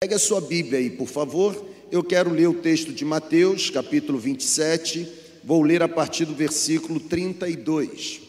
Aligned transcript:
Pegue 0.00 0.14
a 0.14 0.18
sua 0.20 0.40
Bíblia 0.40 0.78
aí, 0.78 0.90
por 0.90 1.08
favor. 1.08 1.60
Eu 1.90 2.04
quero 2.04 2.30
ler 2.30 2.48
o 2.48 2.54
texto 2.54 2.92
de 2.92 3.04
Mateus, 3.04 3.68
capítulo 3.68 4.16
27. 4.16 5.08
Vou 5.42 5.60
ler 5.60 5.82
a 5.82 5.88
partir 5.88 6.24
do 6.24 6.36
versículo 6.36 7.00
32. 7.00 8.20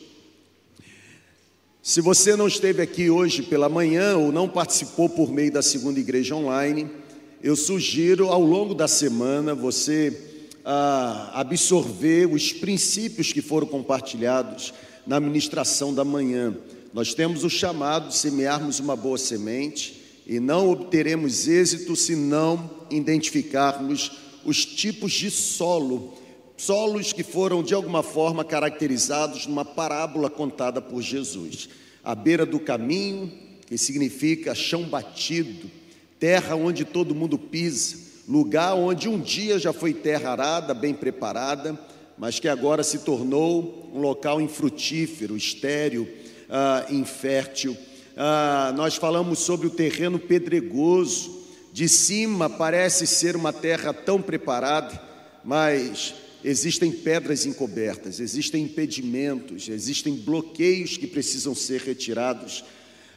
Se 1.83 2.01
você 2.01 2.35
não 2.35 2.47
esteve 2.47 2.81
aqui 2.81 3.11
hoje 3.11 3.43
pela 3.43 3.69
manhã 3.69 4.17
ou 4.17 4.31
não 4.31 4.49
participou 4.49 5.09
por 5.09 5.31
meio 5.31 5.51
da 5.51 5.61
segunda 5.61 5.99
igreja 5.99 6.33
online, 6.33 6.89
eu 7.43 7.55
sugiro 7.55 8.29
ao 8.29 8.41
longo 8.41 8.73
da 8.73 8.87
semana 8.87 9.53
você 9.53 10.39
ah, 10.65 11.29
absorver 11.35 12.25
os 12.33 12.51
princípios 12.51 13.31
que 13.31 13.43
foram 13.43 13.67
compartilhados 13.67 14.73
na 15.05 15.19
ministração 15.19 15.93
da 15.93 16.03
manhã. 16.03 16.57
Nós 16.91 17.13
temos 17.13 17.43
o 17.43 17.49
chamado 17.49 18.07
de 18.07 18.17
semearmos 18.17 18.79
uma 18.79 18.95
boa 18.95 19.19
semente 19.19 20.08
e 20.29 20.39
não 20.39 20.69
obteremos 20.69 21.47
êxito 21.47 21.95
se 21.95 22.15
não 22.15 22.69
identificarmos 22.91 24.11
os 24.45 24.63
tipos 24.63 25.11
de 25.11 25.31
solo, 25.31 26.13
solos 26.55 27.11
que 27.11 27.23
foram 27.23 27.63
de 27.63 27.73
alguma 27.73 28.03
forma 28.03 28.45
caracterizados 28.45 29.47
numa 29.47 29.65
parábola 29.65 30.29
contada 30.29 30.79
por 30.79 31.01
Jesus. 31.01 31.67
À 32.03 32.13
beira 32.13 32.45
do 32.45 32.59
caminho, 32.59 33.33
que 33.65 33.75
significa 33.75 34.53
chão 34.53 34.83
batido, 34.83 35.67
terra 36.19 36.55
onde 36.55 36.85
todo 36.85 37.15
mundo 37.15 37.39
pisa, 37.39 37.97
lugar 38.27 38.75
onde 38.75 39.09
um 39.09 39.19
dia 39.19 39.57
já 39.57 39.73
foi 39.73 39.95
terra 39.95 40.29
arada, 40.29 40.75
bem 40.75 40.93
preparada, 40.93 41.75
mas 42.19 42.39
que 42.39 42.47
agora 42.47 42.83
se 42.83 42.99
tornou 42.99 43.89
um 43.91 43.99
local 43.99 44.39
infrutífero, 44.39 45.35
estéril, 45.35 46.03
uh, 46.03 46.93
infértil 46.93 47.75
ah, 48.21 48.73
nós 48.75 48.97
falamos 48.97 49.39
sobre 49.39 49.65
o 49.67 49.69
terreno 49.69 50.19
pedregoso. 50.19 51.39
De 51.71 51.87
cima 51.87 52.49
parece 52.49 53.07
ser 53.07 53.33
uma 53.33 53.53
terra 53.53 53.93
tão 53.93 54.21
preparada, 54.21 55.01
mas 55.41 56.13
existem 56.43 56.91
pedras 56.91 57.45
encobertas, 57.45 58.19
existem 58.19 58.63
impedimentos, 58.63 59.69
existem 59.69 60.15
bloqueios 60.15 60.97
que 60.97 61.07
precisam 61.07 61.55
ser 61.55 61.79
retirados. 61.79 62.65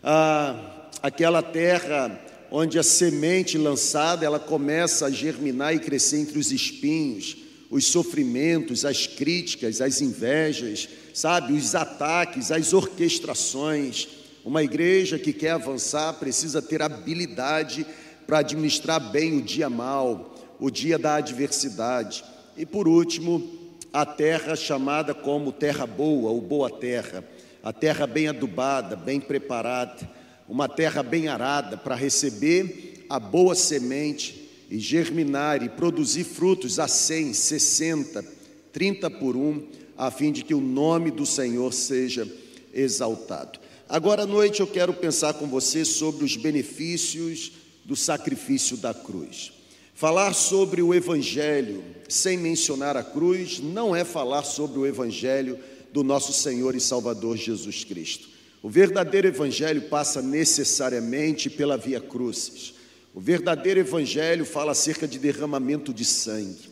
Ah, 0.05 0.89
aquela 1.03 1.43
terra 1.43 2.21
onde 2.49 2.79
a 2.79 2.85
semente 2.85 3.59
lançada 3.59 4.25
ela 4.25 4.39
começa 4.39 5.07
a 5.07 5.11
germinar 5.11 5.75
e 5.75 5.81
crescer 5.81 6.19
entre 6.19 6.39
os 6.39 6.53
espinhos, 6.53 7.37
os 7.69 7.87
sofrimentos, 7.87 8.85
as 8.85 9.05
críticas, 9.05 9.81
as 9.81 10.01
invejas, 10.01 10.89
sabe, 11.13 11.55
os 11.55 11.75
ataques, 11.75 12.53
as 12.53 12.73
orquestrações. 12.73 14.22
Uma 14.45 14.63
igreja 14.63 15.19
que 15.19 15.33
quer 15.33 15.53
avançar 15.53 16.15
precisa 16.15 16.61
ter 16.61 16.83
habilidade 16.83 17.87
para 18.27 18.39
administrar 18.39 18.99
bem 18.99 19.39
o 19.39 19.43
dia 19.43 19.71
mal, 19.71 20.35
o 20.59 20.69
dia 20.69 20.99
da 20.99 21.15
adversidade. 21.17 22.25
E 22.57 22.67
por 22.67 22.89
último, 22.89 23.63
a 23.93 24.05
terra 24.05 24.57
chamada 24.57 25.15
como 25.15 25.53
terra 25.53 25.87
boa 25.87 26.31
ou 26.31 26.41
boa 26.41 26.69
terra, 26.69 27.23
a 27.63 27.73
terra 27.73 28.05
bem 28.05 28.27
adubada, 28.27 28.97
bem 28.97 29.21
preparada, 29.21 30.11
uma 30.49 30.69
terra 30.69 31.05
bem 31.05 31.29
arada 31.29 31.77
para 31.77 31.95
receber 31.95 33.07
a 33.09 33.21
boa 33.21 33.55
semente 33.55 34.51
e 34.69 34.79
germinar 34.79 35.63
e 35.63 35.69
produzir 35.69 36.25
frutos 36.25 36.81
a 36.81 36.89
100, 36.89 37.35
60, 37.35 38.25
30 38.73 39.11
por 39.11 39.37
um, 39.37 39.69
a 39.97 40.11
fim 40.11 40.33
de 40.33 40.43
que 40.43 40.55
o 40.55 40.61
nome 40.61 41.11
do 41.13 41.25
Senhor 41.25 41.73
seja 41.73 42.27
exaltado. 42.73 43.61
Agora 43.93 44.23
à 44.23 44.27
noite 44.27 44.61
eu 44.61 44.67
quero 44.67 44.95
pensar 44.95 45.35
com 45.35 45.47
você 45.47 45.85
sobre 45.85 46.25
os 46.25 46.35
benefícios 46.35 47.53
do 47.85 47.95
sacrifício 47.95 48.75
da 48.79 48.95
cruz. 48.95 49.53
Falar 49.93 50.33
sobre 50.33 50.81
o 50.81 50.95
Evangelho 50.95 51.85
sem 52.09 52.39
mencionar 52.39 52.97
a 52.97 53.03
cruz 53.03 53.61
não 53.61 53.95
é 53.95 54.03
falar 54.03 54.45
sobre 54.45 54.79
o 54.79 54.87
Evangelho 54.87 55.59
do 55.93 56.03
nosso 56.03 56.33
Senhor 56.33 56.75
e 56.75 56.81
Salvador 56.81 57.37
Jesus 57.37 57.85
Cristo. 57.85 58.31
O 58.63 58.71
verdadeiro 58.71 59.29
Evangelho 59.29 59.83
passa 59.83 60.23
necessariamente 60.23 61.51
pela 61.51 61.77
via 61.77 62.01
crucis. 62.01 62.73
O 63.13 63.21
verdadeiro 63.21 63.81
Evangelho 63.81 64.47
fala 64.47 64.73
acerca 64.73 65.07
de 65.07 65.19
derramamento 65.19 65.93
de 65.93 66.07
sangue. 66.07 66.71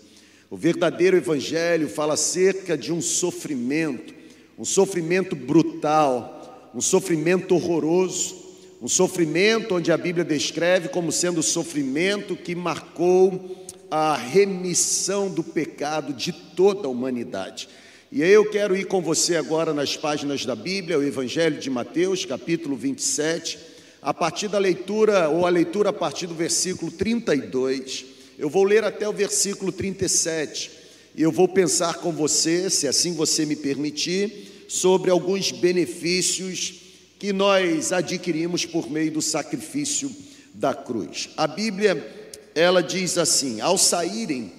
O 0.49 0.57
verdadeiro 0.57 1.19
Evangelho 1.19 1.87
fala 1.87 2.15
acerca 2.15 2.79
de 2.79 2.91
um 2.91 3.03
sofrimento, 3.03 4.15
um 4.59 4.65
sofrimento 4.65 5.37
brutal 5.37 6.40
um 6.75 6.81
sofrimento 6.81 7.55
horroroso, 7.55 8.37
um 8.81 8.89
sofrimento 8.89 9.75
onde 9.75 9.93
a 9.93 9.97
Bíblia 9.97 10.25
descreve 10.25 10.89
como 10.89 11.11
sendo 11.13 11.41
o 11.41 11.43
sofrimento 11.43 12.37
que 12.37 12.55
marcou 12.55 13.67
a 13.91 14.17
remissão 14.17 15.29
do 15.29 15.43
pecado 15.43 16.13
de 16.13 16.33
toda 16.33 16.87
a 16.87 16.91
humanidade. 16.91 17.69
E 18.13 18.23
aí 18.23 18.31
eu 18.31 18.49
quero 18.49 18.77
ir 18.77 18.87
com 18.87 19.01
você 19.03 19.37
agora 19.37 19.75
nas 19.75 19.97
páginas 19.97 20.45
da 20.47 20.55
Bíblia, 20.55 20.99
o 20.99 21.03
Evangelho 21.03 21.61
de 21.61 21.69
Mateus, 21.69 22.25
capítulo 22.25 22.77
27, 22.77 23.59
a 24.01 24.15
partir 24.15 24.49
da 24.49 24.59
leitura, 24.59 25.29
ou 25.29 25.47
a 25.47 25.51
leitura 25.51 25.91
a 25.91 25.93
partir 25.93 26.27
do 26.27 26.35
versículo 26.35 26.91
32. 26.91 28.05
Eu 28.39 28.49
vou 28.49 28.65
ler 28.65 28.85
até 28.85 29.09
o 29.09 29.13
versículo 29.13 29.71
37 29.71 30.71
e 31.15 31.23
eu 31.23 31.31
vou 31.31 31.47
pensar 31.47 31.95
com 31.95 32.13
você, 32.13 32.71
se 32.71 32.89
assim 32.89 33.13
você 33.13 33.45
me 33.45 33.57
permitir, 33.57 34.50
sobre 34.71 35.11
alguns 35.11 35.51
benefícios 35.51 36.75
que 37.19 37.33
nós 37.33 37.91
adquirimos 37.91 38.65
por 38.65 38.89
meio 38.89 39.11
do 39.11 39.21
sacrifício 39.21 40.15
da 40.55 40.73
cruz. 40.73 41.31
A 41.37 41.49
Bíblia, 41.49 42.41
ela 42.55 42.81
diz 42.81 43.19
assim: 43.19 43.61
Ao 43.61 43.77
saírem, 43.77 44.53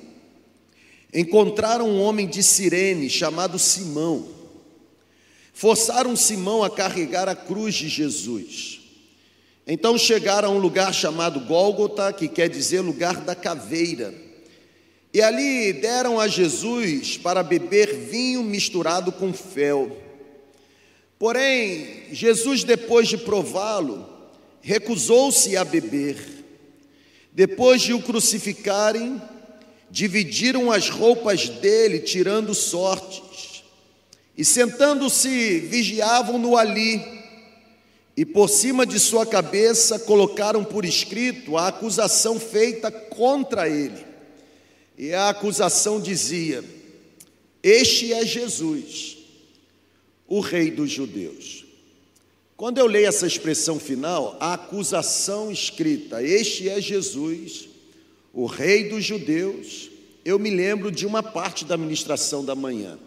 encontraram 1.14 1.90
um 1.90 2.02
homem 2.02 2.28
de 2.28 2.44
Cirene 2.44 3.10
chamado 3.10 3.58
Simão. 3.58 4.28
Forçaram 5.54 6.14
Simão 6.18 6.62
a 6.62 6.70
carregar 6.70 7.30
a 7.30 7.36
cruz 7.36 7.76
de 7.76 7.88
Jesus. 7.88 8.82
Então 9.66 9.98
chegaram 9.98 10.50
a 10.50 10.52
um 10.52 10.60
lugar 10.60 10.94
chamado 10.94 11.40
Gólgota, 11.40 12.12
que 12.12 12.28
quer 12.28 12.50
dizer 12.50 12.82
lugar 12.82 13.22
da 13.22 13.34
caveira. 13.34 14.14
E 15.14 15.22
ali 15.22 15.74
deram 15.74 16.20
a 16.20 16.28
Jesus 16.28 17.18
para 17.18 17.44
beber 17.44 17.94
vinho 17.94 18.42
misturado 18.44 19.12
com 19.12 19.34
fel. 19.34 19.98
Porém, 21.20 22.06
Jesus, 22.12 22.64
depois 22.64 23.10
de 23.10 23.18
prová-lo, 23.18 24.08
recusou-se 24.62 25.56
a 25.58 25.66
beber. 25.66 26.18
Depois 27.34 27.82
de 27.82 27.94
o 27.94 28.02
crucificarem, 28.02 29.22
dividiram 29.90 30.72
as 30.72 30.90
roupas 30.90 31.50
dele, 31.50 32.00
tirando 32.00 32.56
sortes. 32.56 33.64
E 34.38 34.46
sentando-se, 34.46 35.60
vigiavam-no 35.60 36.56
ali. 36.56 37.02
E 38.16 38.26
por 38.26 38.50
cima 38.50 38.86
de 38.86 38.98
sua 38.98 39.26
cabeça 39.26 40.00
colocaram 40.00 40.64
por 40.64 40.86
escrito 40.86 41.58
a 41.58 41.68
acusação 41.68 42.40
feita 42.40 42.90
contra 42.90 43.68
ele. 43.68 44.11
E 44.98 45.14
a 45.14 45.30
acusação 45.30 46.00
dizia: 46.00 46.64
Este 47.64 48.14
é 48.14 48.26
Jesus 48.26 49.18
o 50.32 50.40
rei 50.40 50.72
dos 50.72 50.90
judeus. 50.90 51.66
Quando 52.56 52.78
eu 52.78 52.86
leio 52.86 53.08
essa 53.08 53.28
expressão 53.28 53.78
final, 53.78 54.38
a 54.40 54.54
acusação 54.54 55.52
escrita, 55.52 56.24
este 56.24 56.70
é 56.70 56.80
Jesus, 56.80 57.68
o 58.34 58.46
rei 58.46 58.88
dos 58.88 59.04
judeus, 59.04 59.90
eu 60.24 60.40
me 60.40 60.50
lembro 60.50 60.90
de 60.90 61.06
uma 61.06 61.22
parte 61.22 61.66
da 61.66 61.76
ministração 61.76 62.46
da 62.46 62.56
manhã. 62.56 62.98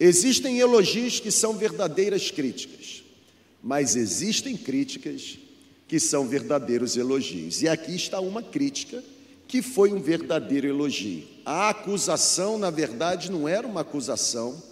Existem 0.00 0.58
elogios 0.58 1.20
que 1.20 1.30
são 1.30 1.56
verdadeiras 1.56 2.30
críticas, 2.32 3.04
mas 3.62 3.94
existem 3.94 4.56
críticas 4.56 5.38
que 5.86 6.00
são 6.00 6.26
verdadeiros 6.26 6.96
elogios. 6.96 7.62
E 7.62 7.68
aqui 7.68 7.94
está 7.94 8.18
uma 8.18 8.42
crítica 8.42 9.00
que 9.48 9.62
foi 9.62 9.92
um 9.92 10.00
verdadeiro 10.00 10.68
elogio. 10.68 11.26
A 11.44 11.70
acusação, 11.70 12.58
na 12.58 12.70
verdade, 12.70 13.30
não 13.30 13.48
era 13.48 13.66
uma 13.66 13.80
acusação, 13.80 14.62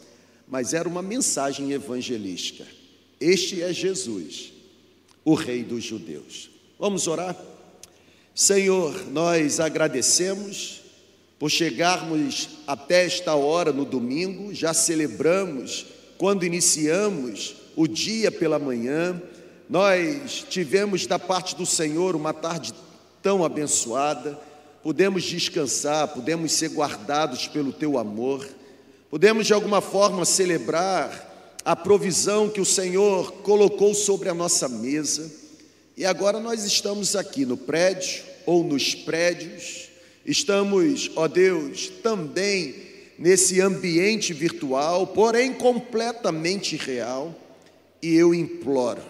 mas 0.47 0.75
era 0.75 0.87
uma 0.87 1.03
mensagem 1.03 1.73
evangelística. 1.73 2.65
Este 3.19 3.63
é 3.63 3.73
Jesus, 3.73 4.53
o 5.25 5.35
Rei 5.35 5.65
dos 5.65 5.83
Judeus. 5.83 6.51
Vamos 6.79 7.07
orar? 7.07 7.35
Senhor, 8.35 9.07
nós 9.07 9.59
agradecemos 9.59 10.83
por 11.39 11.51
chegarmos 11.51 12.51
até 12.67 13.07
esta 13.07 13.35
hora 13.35 13.73
no 13.73 13.85
domingo, 13.85 14.55
já 14.55 14.75
celebramos 14.75 15.87
quando 16.19 16.45
iniciamos 16.45 17.57
o 17.75 17.87
dia 17.87 18.31
pela 18.31 18.59
manhã, 18.59 19.21
nós 19.69 20.45
tivemos 20.49 21.07
da 21.07 21.19
parte 21.19 21.55
do 21.57 21.67
Senhor 21.67 22.15
uma 22.15 22.33
tarde 22.33 22.73
tão 23.23 23.45
abençoada, 23.45 24.39
pudemos 24.87 25.25
descansar, 25.25 26.07
pudemos 26.07 26.53
ser 26.53 26.69
guardados 26.69 27.49
pelo 27.49 27.73
teu 27.73 27.99
amor. 27.99 28.49
Podemos 29.11 29.45
de 29.45 29.53
alguma 29.53 29.81
forma 29.81 30.25
celebrar 30.25 31.59
a 31.65 31.75
provisão 31.75 32.49
que 32.49 32.61
o 32.61 32.65
Senhor 32.65 33.33
colocou 33.43 33.93
sobre 33.95 34.29
a 34.29 34.35
nossa 34.35 34.69
mesa. 34.69 35.29
E 35.97 36.07
agora 36.07 36.39
nós 36.39 36.65
estamos 36.65 37.17
aqui 37.17 37.45
no 37.45 37.57
prédio, 37.57 38.23
ou 38.47 38.63
nos 38.63 38.95
prédios, 38.95 39.89
estamos, 40.25 41.11
ó 41.17 41.27
Deus, 41.27 41.89
também 42.01 42.77
nesse 43.19 43.61
ambiente 43.61 44.33
virtual, 44.33 45.09
porém 45.09 45.53
completamente 45.53 46.77
real, 46.77 47.35
e 48.01 48.15
eu 48.15 48.33
imploro 48.33 49.03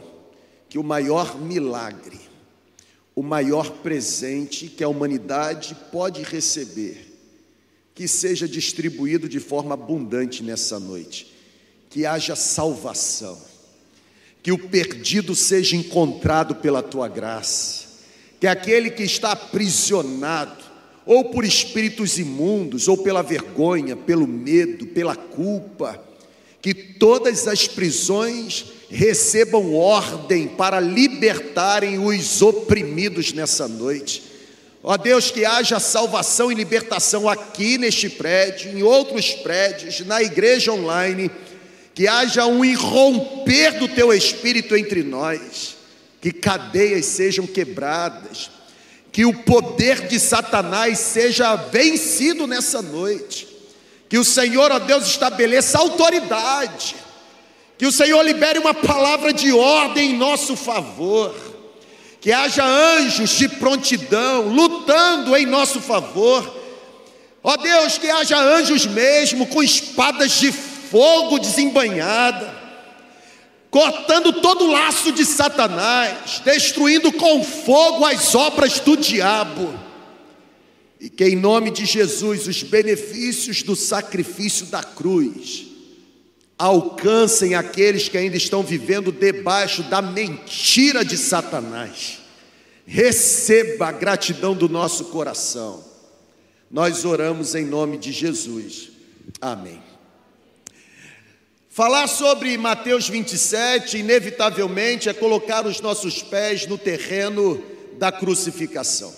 que 0.70 0.78
o 0.78 0.82
maior 0.82 1.38
milagre, 1.38 2.18
o 3.16 3.22
maior 3.22 3.70
presente 3.78 4.68
que 4.68 4.84
a 4.84 4.88
humanidade 4.88 5.74
pode 5.90 6.22
receber, 6.22 7.14
que 7.94 8.06
seja 8.06 8.46
distribuído 8.46 9.26
de 9.26 9.40
forma 9.40 9.72
abundante 9.72 10.42
nessa 10.42 10.78
noite, 10.78 11.34
que 11.88 12.04
haja 12.04 12.36
salvação, 12.36 13.40
que 14.42 14.52
o 14.52 14.68
perdido 14.68 15.34
seja 15.34 15.76
encontrado 15.76 16.56
pela 16.56 16.82
tua 16.82 17.08
graça, 17.08 17.86
que 18.38 18.46
aquele 18.46 18.90
que 18.90 19.02
está 19.02 19.32
aprisionado, 19.32 20.66
ou 21.06 21.30
por 21.30 21.42
espíritos 21.42 22.18
imundos, 22.18 22.86
ou 22.86 22.98
pela 22.98 23.22
vergonha, 23.22 23.96
pelo 23.96 24.26
medo, 24.26 24.88
pela 24.88 25.16
culpa, 25.16 26.04
que 26.60 26.74
todas 26.74 27.48
as 27.48 27.66
prisões 27.66 28.75
recebam 28.90 29.74
ordem 29.74 30.48
para 30.48 30.80
libertarem 30.80 31.98
os 31.98 32.42
oprimidos 32.42 33.32
nessa 33.32 33.66
noite. 33.66 34.22
Ó 34.82 34.96
Deus, 34.96 35.30
que 35.32 35.44
haja 35.44 35.80
salvação 35.80 36.52
e 36.52 36.54
libertação 36.54 37.28
aqui 37.28 37.76
neste 37.76 38.08
prédio, 38.08 38.70
em 38.70 38.82
outros 38.82 39.32
prédios, 39.32 40.00
na 40.00 40.22
igreja 40.22 40.72
online, 40.72 41.30
que 41.92 42.06
haja 42.06 42.46
um 42.46 42.64
irromper 42.64 43.78
do 43.78 43.88
teu 43.88 44.12
espírito 44.12 44.76
entre 44.76 45.02
nós, 45.02 45.76
que 46.20 46.30
cadeias 46.30 47.06
sejam 47.06 47.46
quebradas, 47.46 48.50
que 49.10 49.24
o 49.24 49.32
poder 49.32 50.06
de 50.06 50.20
Satanás 50.20 50.98
seja 50.98 51.56
vencido 51.56 52.46
nessa 52.46 52.80
noite, 52.80 53.48
que 54.08 54.18
o 54.18 54.24
Senhor, 54.24 54.70
ó 54.70 54.78
Deus, 54.78 55.06
estabeleça 55.06 55.78
autoridade, 55.78 56.94
que 57.78 57.86
o 57.86 57.92
Senhor 57.92 58.22
libere 58.22 58.58
uma 58.58 58.74
palavra 58.74 59.32
de 59.32 59.52
ordem 59.52 60.10
em 60.10 60.16
nosso 60.16 60.56
favor 60.56 61.34
que 62.26 62.32
haja 62.32 62.64
anjos 62.64 63.30
de 63.30 63.48
prontidão 63.48 64.48
lutando 64.48 65.36
em 65.36 65.46
nosso 65.46 65.80
favor. 65.80 66.56
Ó 67.40 67.56
Deus, 67.56 67.98
que 67.98 68.10
haja 68.10 68.36
anjos 68.36 68.84
mesmo 68.84 69.46
com 69.46 69.62
espadas 69.62 70.32
de 70.32 70.50
fogo 70.50 71.38
desembanhada, 71.38 72.52
cortando 73.70 74.32
todo 74.32 74.64
o 74.64 74.72
laço 74.72 75.12
de 75.12 75.24
Satanás, 75.24 76.42
destruindo 76.44 77.12
com 77.12 77.44
fogo 77.44 78.04
as 78.04 78.34
obras 78.34 78.80
do 78.80 78.96
diabo. 78.96 79.72
E 81.00 81.08
que 81.08 81.26
em 81.26 81.36
nome 81.36 81.70
de 81.70 81.84
Jesus 81.84 82.48
os 82.48 82.60
benefícios 82.64 83.62
do 83.62 83.76
sacrifício 83.76 84.66
da 84.66 84.82
cruz 84.82 85.75
alcancem 86.58 87.54
aqueles 87.54 88.08
que 88.08 88.16
ainda 88.16 88.36
estão 88.36 88.62
vivendo 88.62 89.12
debaixo 89.12 89.82
da 89.84 90.00
mentira 90.00 91.04
de 91.04 91.16
Satanás. 91.16 92.20
Receba 92.86 93.88
a 93.88 93.92
gratidão 93.92 94.54
do 94.54 94.68
nosso 94.68 95.06
coração. 95.06 95.84
Nós 96.70 97.04
oramos 97.04 97.54
em 97.54 97.64
nome 97.64 97.98
de 97.98 98.12
Jesus. 98.12 98.90
Amém. 99.40 99.82
Falar 101.68 102.06
sobre 102.06 102.56
Mateus 102.56 103.06
27, 103.06 103.98
inevitavelmente, 103.98 105.10
é 105.10 105.12
colocar 105.12 105.66
os 105.66 105.80
nossos 105.80 106.22
pés 106.22 106.66
no 106.66 106.78
terreno 106.78 107.62
da 107.98 108.10
crucificação. 108.10 109.14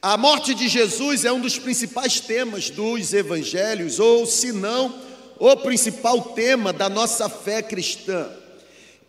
A 0.00 0.16
morte 0.16 0.54
de 0.54 0.68
Jesus 0.68 1.24
é 1.24 1.32
um 1.32 1.40
dos 1.40 1.58
principais 1.58 2.20
temas 2.20 2.70
dos 2.70 3.12
evangelhos, 3.12 3.98
ou 3.98 4.24
se 4.24 4.52
não, 4.52 4.94
o 5.38 5.56
principal 5.56 6.20
tema 6.20 6.72
da 6.72 6.88
nossa 6.88 7.28
fé 7.28 7.62
cristã. 7.62 8.28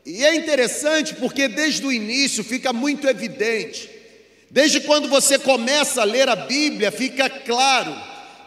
E 0.06 0.24
é 0.24 0.36
interessante 0.36 1.16
porque 1.16 1.48
desde 1.48 1.86
o 1.86 1.92
início 1.92 2.44
fica 2.44 2.72
muito 2.72 3.08
evidente, 3.08 3.90
desde 4.52 4.80
quando 4.82 5.10
você 5.10 5.40
começa 5.40 6.02
a 6.02 6.06
ler 6.06 6.30
a 6.30 6.36
Bíblia, 6.36 6.92
fica 6.92 7.30
claro, 7.30 7.96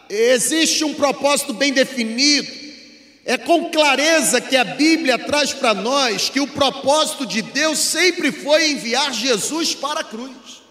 existe 0.09 0.83
um 0.83 0.93
propósito 0.93 1.53
bem 1.53 1.73
definido. 1.73 2.69
É 3.25 3.37
com 3.37 3.69
clareza 3.69 4.41
que 4.41 4.55
a 4.55 4.63
Bíblia 4.63 5.19
traz 5.19 5.53
para 5.53 5.73
nós 5.73 6.29
que 6.29 6.39
o 6.39 6.47
propósito 6.47 7.25
de 7.25 7.41
Deus 7.41 7.77
sempre 7.77 8.31
foi 8.31 8.71
enviar 8.71 9.13
Jesus 9.13 9.75
para 9.75 9.99
a 9.99 10.03
cruz. 10.03 10.63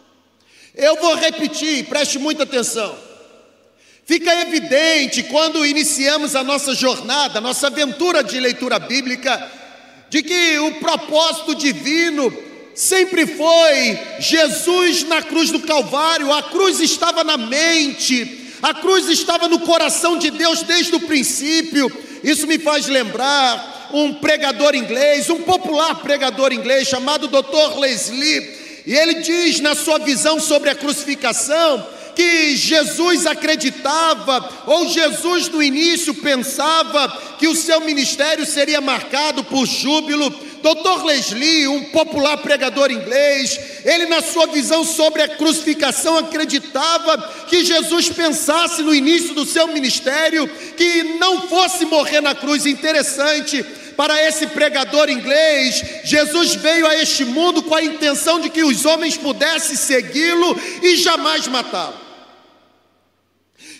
Eu 0.75 0.97
vou 0.97 1.15
repetir, 1.15 1.85
preste 1.85 2.19
muita 2.19 2.43
atenção. 2.43 3.08
Fica 4.09 4.35
evidente 4.41 5.23
quando 5.25 5.67
iniciamos 5.67 6.35
a 6.35 6.43
nossa 6.43 6.75
jornada, 6.75 7.41
a 7.41 7.43
nossa 7.43 7.67
aventura 7.67 8.25
de 8.25 8.41
leitura 8.41 8.79
bíblica, 8.79 9.53
de 10.09 10.23
que 10.23 10.59
o 10.61 10.77
propósito 10.77 11.55
divino 11.55 12.33
sempre 12.75 13.27
foi 13.27 13.99
Jesus 14.19 15.03
na 15.03 15.21
cruz 15.21 15.51
do 15.51 15.61
Calvário, 15.61 16.33
a 16.33 16.43
cruz 16.45 16.81
estava 16.81 17.23
na 17.23 17.37
mente, 17.37 18.51
a 18.63 18.73
cruz 18.73 19.11
estava 19.11 19.47
no 19.47 19.59
coração 19.59 20.17
de 20.17 20.31
Deus 20.31 20.63
desde 20.63 20.95
o 20.95 21.01
princípio. 21.01 21.93
Isso 22.25 22.47
me 22.47 22.59
faz 22.59 22.87
lembrar 22.87 23.91
um 23.93 24.15
pregador 24.15 24.75
inglês, 24.75 25.29
um 25.29 25.43
popular 25.43 25.97
pregador 25.97 26.51
inglês 26.51 26.89
chamado 26.89 27.29
Dr. 27.29 27.79
Leslie, 27.79 28.83
e 28.87 28.95
ele 28.95 29.17
diz 29.17 29.61
na 29.61 29.75
sua 29.75 29.99
visão 29.99 30.41
sobre 30.41 30.71
a 30.71 30.75
crucificação 30.75 31.98
que 32.19 32.57
Jesus 32.57 33.27
acreditava, 33.27 34.65
ou 34.67 34.89
Jesus 34.89 35.49
no 35.49 35.63
início 35.63 36.13
pensava 36.13 37.07
que 37.39 37.47
o 37.47 37.55
seu 37.55 37.81
ministério 37.83 38.45
seria 38.45 38.81
marcado 38.81 39.45
por 39.45 39.65
júbilo. 39.65 40.29
Dr. 40.29 41.05
Leslie, 41.05 41.69
um 41.69 41.85
popular 41.85 42.39
pregador 42.39 42.91
inglês, 42.91 43.61
ele, 43.85 44.07
na 44.07 44.21
sua 44.21 44.49
visão 44.49 44.83
sobre 44.83 45.23
a 45.23 45.29
crucificação, 45.29 46.19
acreditava 46.19 47.17
que 47.49 47.65
Jesus 47.65 48.09
pensasse 48.09 48.83
no 48.83 48.93
início 48.93 49.33
do 49.33 49.47
seu 49.47 49.69
ministério 49.69 50.49
que 50.77 51.05
não 51.21 51.43
fosse 51.43 51.85
morrer 51.85 52.21
na 52.21 52.35
cruz. 52.35 52.67
Interessante, 52.67 53.65
para 53.97 54.21
esse 54.27 54.49
pregador 54.49 55.09
inglês, 55.09 55.85
Jesus 56.03 56.57
veio 56.57 56.85
a 56.85 56.97
este 56.97 57.25
mundo 57.25 57.63
com 57.63 57.77
a 57.77 57.85
intenção 57.85 58.41
de 58.41 58.51
que 58.51 58.65
os 58.65 58.85
homens 58.85 59.17
pudessem 59.17 59.77
segui-lo 59.77 60.61
e 60.83 60.97
jamais 60.97 61.47
matá-lo. 61.47 62.08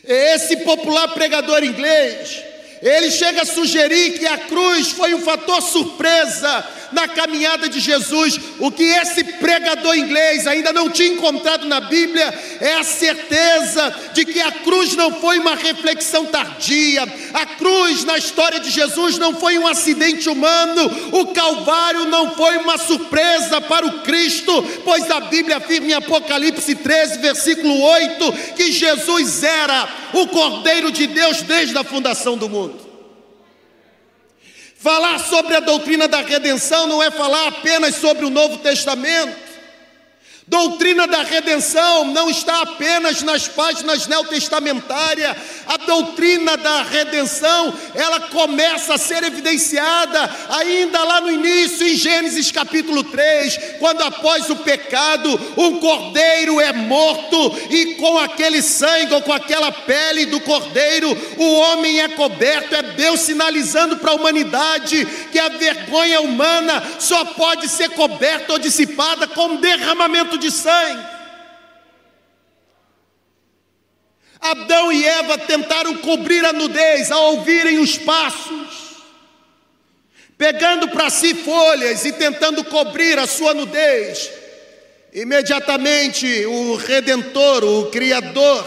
Esse 0.09 0.57
popular 0.59 1.09
pregador 1.09 1.63
inglês, 1.63 2.43
ele 2.81 3.11
chega 3.11 3.43
a 3.43 3.47
sugerir 3.47 4.19
que 4.19 4.27
a 4.27 4.39
cruz 4.39 4.93
foi 4.93 5.13
um 5.13 5.21
fator 5.21 5.61
surpresa 5.61 6.67
na 6.93 7.09
caminhada 7.09 7.69
de 7.69 7.81
Jesus. 7.81 8.39
O 8.59 8.71
que 8.71 8.83
esse 8.83 9.25
pregador 9.25 9.97
inglês 9.97 10.47
ainda 10.47 10.73
não 10.73 10.91
tinha 10.91 11.09
encontrado 11.09 11.67
na 11.67 11.81
Bíblia 11.81 12.27
é 12.61 12.75
a 12.75 12.83
certeza 12.83 13.95
de 14.15 14.25
que 14.25 14.41
a 14.41 14.53
cruz 14.53 14.97
não 14.97 15.13
foi 15.21 15.39
uma 15.39 15.55
reflexão 15.55 16.27
tardia, 16.27 17.07
a 17.35 17.47
cruz 17.47 18.05
na 18.05 18.17
história 18.17 18.61
de 18.61 18.71
Jesus 18.71 19.19
não 19.19 19.35
foi 19.35 19.59
um 19.59 19.67
acidente 19.67 20.29
humano, 20.29 21.11
o 21.13 21.27
Calvário 21.29 22.07
não 22.07 22.35
foi 22.35 22.57
uma 22.59 22.79
surpresa 22.79 23.61
para 23.61 23.87
o 23.87 24.01
Cristo, 24.03 24.63
pois 24.85 25.11
a 25.11 25.21
Bíblia 25.21 25.59
afirma 25.59 25.89
em 25.89 25.95
Apocalipse 25.95 26.75
13, 26.75 27.19
versículo 27.19 27.81
8, 27.81 28.33
que 28.55 28.73
Jesus 28.73 29.43
era 29.43 29.89
o 30.13 30.27
Cordeiro 30.29 30.91
de 30.91 31.07
Deus 31.07 31.43
desde 31.43 31.77
a 31.77 31.85
fundação 31.85 32.37
do 32.37 32.49
mundo. 32.49 32.88
Falar 34.79 35.19
sobre 35.19 35.57
a 35.57 35.61
doutrina 35.61 36.07
da 36.07 36.21
redenção 36.21 36.87
não 36.87 37.03
é 37.03 37.11
falar 37.11 37.49
apenas 37.49 37.97
sobre 37.97 38.25
o 38.25 38.31
Novo 38.31 38.59
Testamento. 38.59 39.48
Doutrina 40.49 41.07
da 41.07 41.23
redenção 41.23 42.07
não 42.07 42.31
está 42.31 42.63
apenas 42.63 43.23
nas 43.23 43.47
páginas 43.47 44.07
neotestamentárias. 44.07 45.37
A 45.67 45.77
doutrina 45.77 46.57
da 46.57 46.83
redenção, 46.85 47.75
ela 47.95 48.21
começa 48.21 48.95
a 48.95 48.99
ser 48.99 49.23
evidenciada 49.25 50.35
ainda 50.49 51.05
lá 51.05 51.21
no 51.21 51.31
início, 51.31 51.87
em 51.87 51.95
Gênesis 51.95 52.51
capítulo 52.51 53.05
3, 53.05 53.77
quando 53.79 54.01
após 54.01 54.49
o 54.49 54.57
pecado, 54.57 55.39
um 55.55 55.79
cordeiro 55.81 56.59
é 56.59 56.73
morto 56.73 57.55
e 57.69 57.97
com 57.97 58.19
aquele 58.19 58.63
sangue 58.63 59.13
ou 59.13 59.21
com 59.21 59.35
aquela 59.35 59.71
pele 59.71 60.25
do 60.25 60.41
cordeiro, 60.41 61.15
o 61.37 61.53
homem 61.59 62.01
é 62.01 62.09
coberto, 62.09 62.75
é 62.75 62.83
Deus 62.83 63.21
sinalizando 63.21 63.99
para 63.99 64.13
a 64.13 64.15
humanidade 64.15 65.05
que 65.31 65.39
a 65.39 65.51
vergonha 65.51 66.23
humana 66.23 66.83
só 66.99 67.23
pode 67.27 67.69
ser 67.69 67.91
coberta 67.91 68.55
ou 68.55 68.59
dissipada 68.59 69.27
com 69.27 69.57
derramamento 69.57 70.38
de 70.39 70.51
sangue. 70.51 71.19
Adão 74.41 74.93
e 74.93 75.05
Eva 75.05 75.37
tentaram 75.37 75.97
cobrir 75.97 76.45
a 76.45 76.53
nudez 76.53 77.11
ao 77.11 77.35
ouvirem 77.35 77.81
os 77.81 77.99
passos, 77.99 78.97
pegando 80.37 80.89
para 80.89 81.11
si 81.11 81.35
folhas 81.35 82.05
e 82.05 82.13
tentando 82.13 82.65
cobrir 82.65 83.19
a 83.19 83.27
sua 83.27 83.53
nudez. 83.53 84.31
Imediatamente 85.13 86.47
o 86.47 86.77
Redentor, 86.77 87.65
o 87.65 87.87
Criador, 87.91 88.65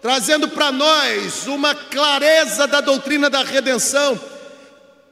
trazendo 0.00 0.48
para 0.48 0.72
nós 0.72 1.46
uma 1.46 1.74
clareza 1.74 2.66
da 2.66 2.80
doutrina 2.80 3.28
da 3.28 3.42
redenção, 3.42 4.18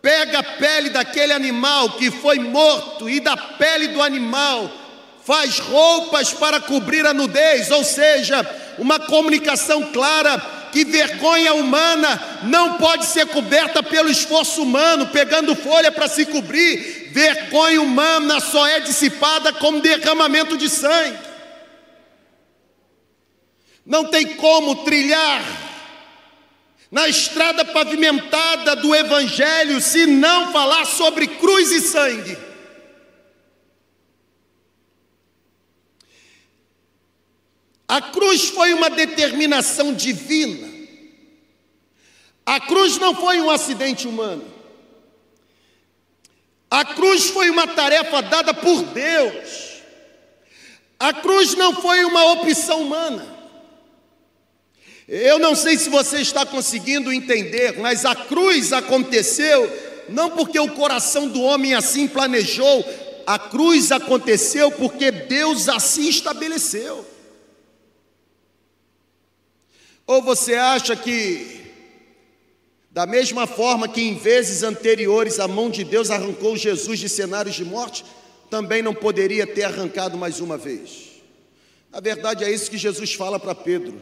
pega 0.00 0.38
a 0.38 0.42
pele 0.42 0.88
daquele 0.88 1.32
animal 1.32 1.90
que 1.90 2.10
foi 2.10 2.38
morto 2.38 3.10
e 3.10 3.20
da 3.20 3.36
pele 3.36 3.88
do 3.88 4.00
animal 4.00 4.85
faz 5.26 5.58
roupas 5.58 6.32
para 6.32 6.60
cobrir 6.60 7.04
a 7.04 7.12
nudez, 7.12 7.68
ou 7.72 7.82
seja, 7.82 8.48
uma 8.78 9.00
comunicação 9.00 9.90
clara 9.92 10.38
que 10.70 10.84
vergonha 10.84 11.52
humana 11.52 12.40
não 12.44 12.74
pode 12.74 13.06
ser 13.06 13.26
coberta 13.26 13.82
pelo 13.82 14.08
esforço 14.08 14.62
humano, 14.62 15.08
pegando 15.08 15.56
folha 15.56 15.90
para 15.90 16.06
se 16.06 16.26
cobrir. 16.26 17.10
Vergonha 17.10 17.82
humana 17.82 18.38
só 18.38 18.68
é 18.68 18.78
dissipada 18.78 19.52
com 19.52 19.80
derramamento 19.80 20.56
de 20.56 20.68
sangue. 20.68 21.18
Não 23.84 24.04
tem 24.04 24.36
como 24.36 24.84
trilhar 24.84 25.42
na 26.88 27.08
estrada 27.08 27.64
pavimentada 27.64 28.76
do 28.76 28.94
Evangelho 28.94 29.80
se 29.80 30.06
não 30.06 30.52
falar 30.52 30.84
sobre 30.84 31.26
cruz 31.26 31.72
e 31.72 31.80
sangue. 31.80 32.45
A 37.88 38.00
cruz 38.00 38.48
foi 38.48 38.72
uma 38.74 38.90
determinação 38.90 39.92
divina. 39.92 40.68
A 42.44 42.60
cruz 42.60 42.98
não 42.98 43.14
foi 43.14 43.40
um 43.40 43.50
acidente 43.50 44.06
humano. 44.06 44.44
A 46.70 46.84
cruz 46.84 47.30
foi 47.30 47.48
uma 47.50 47.66
tarefa 47.66 48.22
dada 48.22 48.52
por 48.52 48.82
Deus. 48.82 49.82
A 50.98 51.12
cruz 51.12 51.54
não 51.54 51.74
foi 51.74 52.04
uma 52.04 52.32
opção 52.32 52.82
humana. 52.82 53.34
Eu 55.08 55.38
não 55.38 55.54
sei 55.54 55.78
se 55.78 55.88
você 55.88 56.20
está 56.20 56.44
conseguindo 56.44 57.12
entender, 57.12 57.78
mas 57.78 58.04
a 58.04 58.14
cruz 58.14 58.72
aconteceu 58.72 59.70
não 60.08 60.30
porque 60.30 60.58
o 60.58 60.72
coração 60.72 61.28
do 61.28 61.42
homem 61.42 61.74
assim 61.74 62.06
planejou, 62.06 62.84
a 63.26 63.38
cruz 63.38 63.90
aconteceu 63.90 64.70
porque 64.70 65.10
Deus 65.10 65.68
assim 65.68 66.08
estabeleceu. 66.08 67.15
Ou 70.06 70.22
você 70.22 70.54
acha 70.54 70.94
que, 70.94 71.62
da 72.92 73.04
mesma 73.06 73.44
forma 73.46 73.88
que 73.88 74.00
em 74.00 74.14
vezes 74.14 74.62
anteriores 74.62 75.40
a 75.40 75.48
mão 75.48 75.68
de 75.68 75.82
Deus 75.82 76.10
arrancou 76.10 76.56
Jesus 76.56 77.00
de 77.00 77.08
cenários 77.08 77.56
de 77.56 77.64
morte, 77.64 78.04
também 78.48 78.82
não 78.82 78.94
poderia 78.94 79.46
ter 79.46 79.64
arrancado 79.64 80.16
mais 80.16 80.38
uma 80.38 80.56
vez? 80.56 81.20
Na 81.90 81.98
verdade, 81.98 82.44
é 82.44 82.50
isso 82.50 82.70
que 82.70 82.78
Jesus 82.78 83.14
fala 83.14 83.40
para 83.40 83.52
Pedro: 83.52 84.00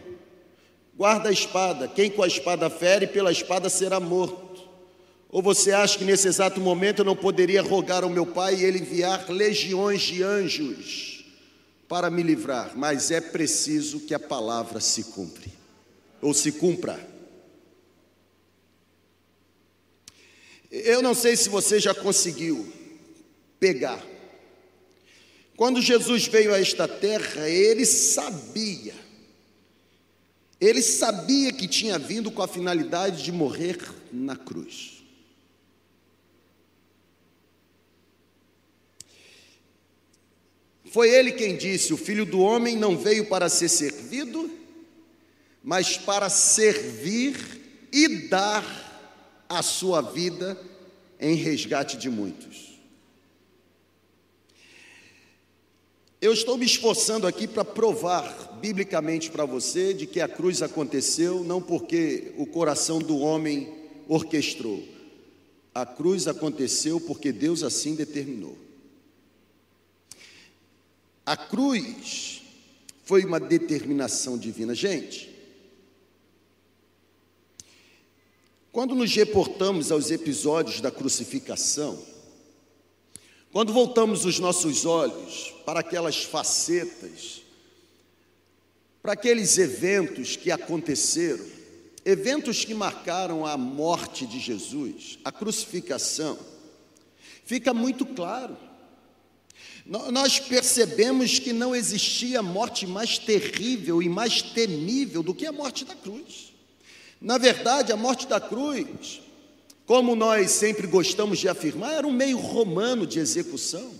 guarda 0.95 1.31
a 1.31 1.33
espada, 1.33 1.89
quem 1.89 2.11
com 2.11 2.23
a 2.23 2.27
espada 2.27 2.69
fere, 2.69 3.07
pela 3.07 3.33
espada 3.33 3.71
será 3.71 3.99
morto. 3.99 4.45
Ou 5.31 5.41
você 5.41 5.73
acha 5.73 5.99
que 5.99 6.05
nesse 6.05 6.29
exato 6.29 6.61
momento 6.61 6.99
eu 6.99 7.05
não 7.05 7.17
poderia 7.17 7.63
rogar 7.63 8.05
ao 8.05 8.11
meu 8.11 8.27
Pai 8.27 8.57
e 8.57 8.65
ele 8.65 8.81
enviar 8.81 9.31
legiões 9.31 10.03
de 10.03 10.23
anjos 10.23 11.25
para 11.89 12.11
me 12.11 12.23
livrar? 12.23 12.73
Mas 12.77 13.11
é 13.11 13.23
preciso 13.23 14.01
que 14.01 14.15
a 14.15 14.21
palavra 14.21 14.79
se 14.81 15.05
cumpre 15.05 15.64
ou 16.25 16.33
se 16.33 16.53
cumpra. 16.53 16.99
Eu 20.71 21.03
não 21.03 21.15
sei 21.15 21.37
se 21.37 21.51
você 21.51 21.79
já 21.79 21.95
conseguiu 21.95 22.73
pegar. 23.61 24.03
Quando 25.55 25.83
Jesus 25.83 26.27
veio 26.27 26.55
a 26.55 26.59
esta 26.59 26.89
terra, 26.89 27.49
ele 27.49 27.85
sabia, 27.85 28.95
ele 30.59 30.81
sabia 30.81 31.53
que 31.53 31.69
tinha 31.69 31.99
vindo 31.99 32.31
com 32.31 32.43
a 32.43 32.49
finalidade 32.49 33.23
de 33.23 33.31
morrer 33.31 33.79
na 34.11 34.35
cruz. 34.35 35.05
Foi 40.87 41.11
ele 41.11 41.33
quem 41.33 41.55
disse: 41.57 41.93
O 41.93 41.99
filho 41.99 42.25
do 42.25 42.41
homem 42.41 42.77
não 42.77 42.97
veio 42.97 43.27
para 43.27 43.49
ser 43.51 43.69
servido, 43.69 44.64
mas 45.65 45.97
para 45.97 46.29
servir 46.29 47.89
e 47.91 48.29
dar 48.29 48.63
a 49.49 49.63
sua 49.63 50.03
vida 50.03 50.61
em 51.19 51.35
resgate 51.37 51.97
de 51.97 52.11
muitos. 52.11 52.75
Eu 56.21 56.35
estou 56.35 56.59
me 56.59 56.67
esforçando 56.67 57.27
aqui 57.27 57.49
para 57.49 57.65
provar 57.65 58.59
biblicamente 58.61 59.31
para 59.31 59.47
você 59.47 59.95
de 59.95 60.07
que 60.07 60.21
a 60.21 60.29
cruz 60.29 60.61
aconteceu 60.61 61.43
não 61.43 61.63
porque 61.63 62.33
o 62.37 62.47
coração 62.47 62.99
do 62.99 63.19
homem 63.19 63.73
orquestrou. 64.07 64.83
A 65.75 65.87
cruz 65.87 66.29
aconteceu 66.29 67.01
porque 67.01 67.33
Deus 67.33 67.63
assim 67.63 67.95
determinou. 67.95 68.57
A 71.25 71.37
cruz 71.37 72.43
foi 73.03 73.25
uma 73.25 73.41
determinação 73.41 74.39
divina. 74.39 74.75
Gente, 74.75 75.34
Quando 78.75 78.93
nos 78.97 79.15
reportamos 79.15 79.93
aos 79.93 80.11
episódios 80.11 80.81
da 80.81 80.91
crucificação, 80.91 81.97
quando 83.53 83.73
voltamos 83.73 84.25
os 84.25 84.41
nossos 84.41 84.85
olhos 84.85 85.55
para 85.65 85.79
aquelas 85.79 86.25
facetas, 86.25 87.43
para 89.01 89.13
aqueles 89.13 89.59
eventos 89.59 90.35
que 90.35 90.51
aconteceram, 90.51 91.47
eventos 92.05 92.65
que 92.65 92.75
marcaram 92.75 93.47
a 93.47 93.57
morte 93.57 94.27
de 94.27 94.41
Jesus, 94.41 95.21
a 95.25 95.31
crucificação, 95.31 96.37
fica 97.45 97.73
muito 97.73 98.05
claro. 98.05 98.57
Nós 99.87 100.41
percebemos 100.41 101.39
que 101.39 101.53
não 101.53 101.77
existia 101.77 102.43
morte 102.43 102.89
mais 102.89 103.19
terrível 103.19 104.03
e 104.03 104.09
mais 104.09 104.43
temível 104.43 105.23
do 105.23 105.33
que 105.33 105.47
a 105.47 105.53
morte 105.53 105.85
da 105.85 105.95
cruz. 105.95 106.54
Na 107.25 107.39
verdade, 107.39 107.91
a 107.91 107.97
morte 107.97 108.27
da 108.27 108.39
cruz, 108.39 109.23
como 109.87 110.15
nós 110.15 110.51
sempre 110.51 110.87
gostamos 110.87 111.39
de 111.39 111.49
afirmar, 111.49 111.95
era 111.95 112.07
um 112.07 112.13
meio 112.13 112.37
romano 112.37 113.07
de 113.07 113.19
execução. 113.19 113.93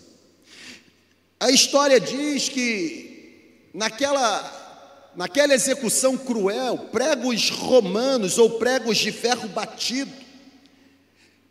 A 1.41 1.51
história 1.51 1.99
diz 1.99 2.51
que 2.51 3.71
naquela, 3.73 5.09
naquela 5.17 5.55
execução 5.55 6.19
cruel, 6.19 6.91
pregos 6.93 7.49
romanos 7.49 8.37
ou 8.37 8.59
pregos 8.59 8.99
de 8.99 9.11
ferro 9.11 9.49
batido, 9.49 10.13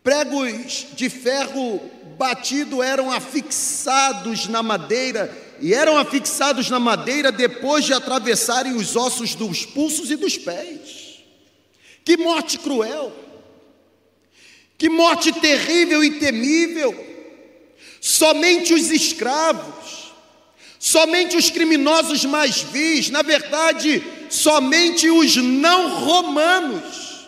pregos 0.00 0.86
de 0.94 1.10
ferro 1.10 1.80
batido 2.16 2.84
eram 2.84 3.10
afixados 3.10 4.46
na 4.46 4.62
madeira 4.62 5.28
e 5.60 5.74
eram 5.74 5.98
afixados 5.98 6.70
na 6.70 6.78
madeira 6.78 7.32
depois 7.32 7.84
de 7.84 7.92
atravessarem 7.92 8.76
os 8.76 8.94
ossos 8.94 9.34
dos 9.34 9.66
pulsos 9.66 10.08
e 10.12 10.14
dos 10.14 10.38
pés. 10.38 11.03
Que 12.04 12.16
morte 12.18 12.58
cruel, 12.58 13.12
que 14.76 14.90
morte 14.90 15.32
terrível 15.32 16.04
e 16.04 16.18
temível. 16.18 17.12
Somente 18.00 18.74
os 18.74 18.90
escravos, 18.90 20.12
somente 20.78 21.36
os 21.36 21.48
criminosos 21.48 22.24
mais 22.26 22.60
vis, 22.60 23.08
na 23.08 23.22
verdade, 23.22 24.02
somente 24.28 25.08
os 25.08 25.36
não 25.36 26.00
romanos, 26.00 27.26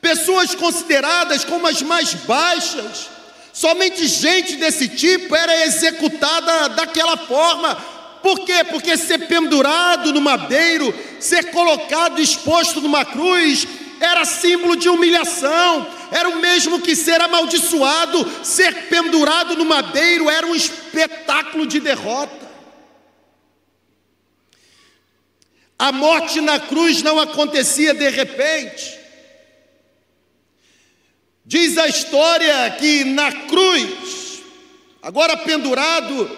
pessoas 0.00 0.54
consideradas 0.54 1.44
como 1.44 1.66
as 1.66 1.82
mais 1.82 2.14
baixas, 2.14 3.08
somente 3.52 4.06
gente 4.06 4.54
desse 4.56 4.86
tipo 4.86 5.34
era 5.34 5.66
executada 5.66 6.68
daquela 6.68 7.16
forma, 7.16 7.74
por 8.22 8.40
quê? 8.40 8.64
Porque 8.70 8.96
ser 8.96 9.26
pendurado 9.26 10.12
no 10.12 10.20
madeiro, 10.20 10.94
ser 11.20 11.50
colocado 11.50 12.22
exposto 12.22 12.80
numa 12.80 13.04
cruz, 13.04 13.66
era 14.00 14.24
símbolo 14.24 14.76
de 14.76 14.88
humilhação, 14.88 15.86
era 16.10 16.28
o 16.28 16.36
mesmo 16.36 16.80
que 16.80 16.94
ser 16.94 17.20
amaldiçoado, 17.20 18.44
ser 18.44 18.88
pendurado 18.88 19.56
no 19.56 19.64
madeiro 19.64 20.30
era 20.30 20.46
um 20.46 20.54
espetáculo 20.54 21.66
de 21.66 21.80
derrota. 21.80 22.44
A 25.78 25.90
morte 25.92 26.40
na 26.40 26.58
cruz 26.58 27.02
não 27.02 27.18
acontecia 27.18 27.92
de 27.92 28.08
repente. 28.08 28.98
Diz 31.44 31.76
a 31.76 31.88
história 31.88 32.70
que 32.78 33.04
na 33.04 33.30
cruz, 33.30 34.40
agora 35.02 35.36
pendurado, 35.36 36.30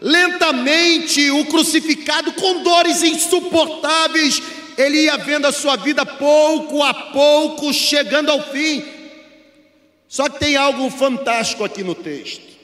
lentamente 0.00 1.30
o 1.30 1.46
crucificado 1.46 2.32
com 2.34 2.62
dores 2.62 3.02
insuportáveis 3.02 4.42
ele 4.76 5.02
ia 5.02 5.16
vendo 5.16 5.46
a 5.46 5.52
sua 5.52 5.76
vida 5.76 6.04
pouco 6.04 6.82
a 6.82 6.94
pouco 6.94 7.72
chegando 7.72 8.30
ao 8.30 8.42
fim. 8.50 8.84
Só 10.08 10.28
que 10.28 10.38
tem 10.38 10.56
algo 10.56 10.90
fantástico 10.90 11.64
aqui 11.64 11.82
no 11.82 11.94
texto. 11.94 12.54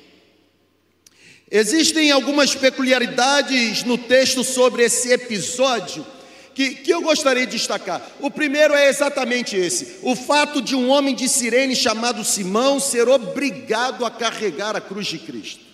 Existem 1.50 2.12
algumas 2.12 2.54
peculiaridades 2.54 3.82
no 3.82 3.98
texto 3.98 4.44
sobre 4.44 4.84
esse 4.84 5.10
episódio 5.10 6.06
que, 6.54 6.76
que 6.76 6.92
eu 6.92 7.00
gostaria 7.00 7.46
de 7.46 7.52
destacar. 7.52 8.06
O 8.20 8.30
primeiro 8.30 8.74
é 8.74 8.88
exatamente 8.88 9.56
esse: 9.56 9.98
o 10.02 10.14
fato 10.14 10.62
de 10.62 10.76
um 10.76 10.90
homem 10.90 11.14
de 11.14 11.28
Sirene 11.28 11.74
chamado 11.74 12.24
Simão 12.24 12.78
ser 12.78 13.08
obrigado 13.08 14.04
a 14.04 14.10
carregar 14.10 14.76
a 14.76 14.80
cruz 14.80 15.06
de 15.06 15.18
Cristo. 15.18 15.69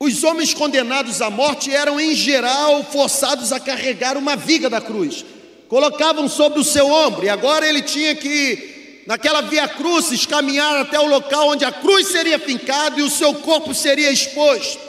Os 0.00 0.22
homens 0.22 0.54
condenados 0.54 1.20
à 1.20 1.28
morte 1.28 1.74
eram, 1.74 1.98
em 1.98 2.14
geral, 2.14 2.84
forçados 2.84 3.52
a 3.52 3.58
carregar 3.58 4.16
uma 4.16 4.36
viga 4.36 4.70
da 4.70 4.80
cruz. 4.80 5.24
Colocavam 5.68 6.28
sobre 6.28 6.60
o 6.60 6.64
seu 6.64 6.86
ombro, 6.86 7.24
e 7.24 7.28
agora 7.28 7.68
ele 7.68 7.82
tinha 7.82 8.14
que, 8.14 9.02
naquela 9.06 9.40
via 9.42 9.66
cruzes, 9.66 10.24
caminhar 10.24 10.76
até 10.76 11.00
o 11.00 11.06
local 11.06 11.48
onde 11.48 11.64
a 11.64 11.72
cruz 11.72 12.06
seria 12.06 12.38
fincada 12.38 13.00
e 13.00 13.02
o 13.02 13.10
seu 13.10 13.34
corpo 13.34 13.74
seria 13.74 14.10
exposto. 14.10 14.88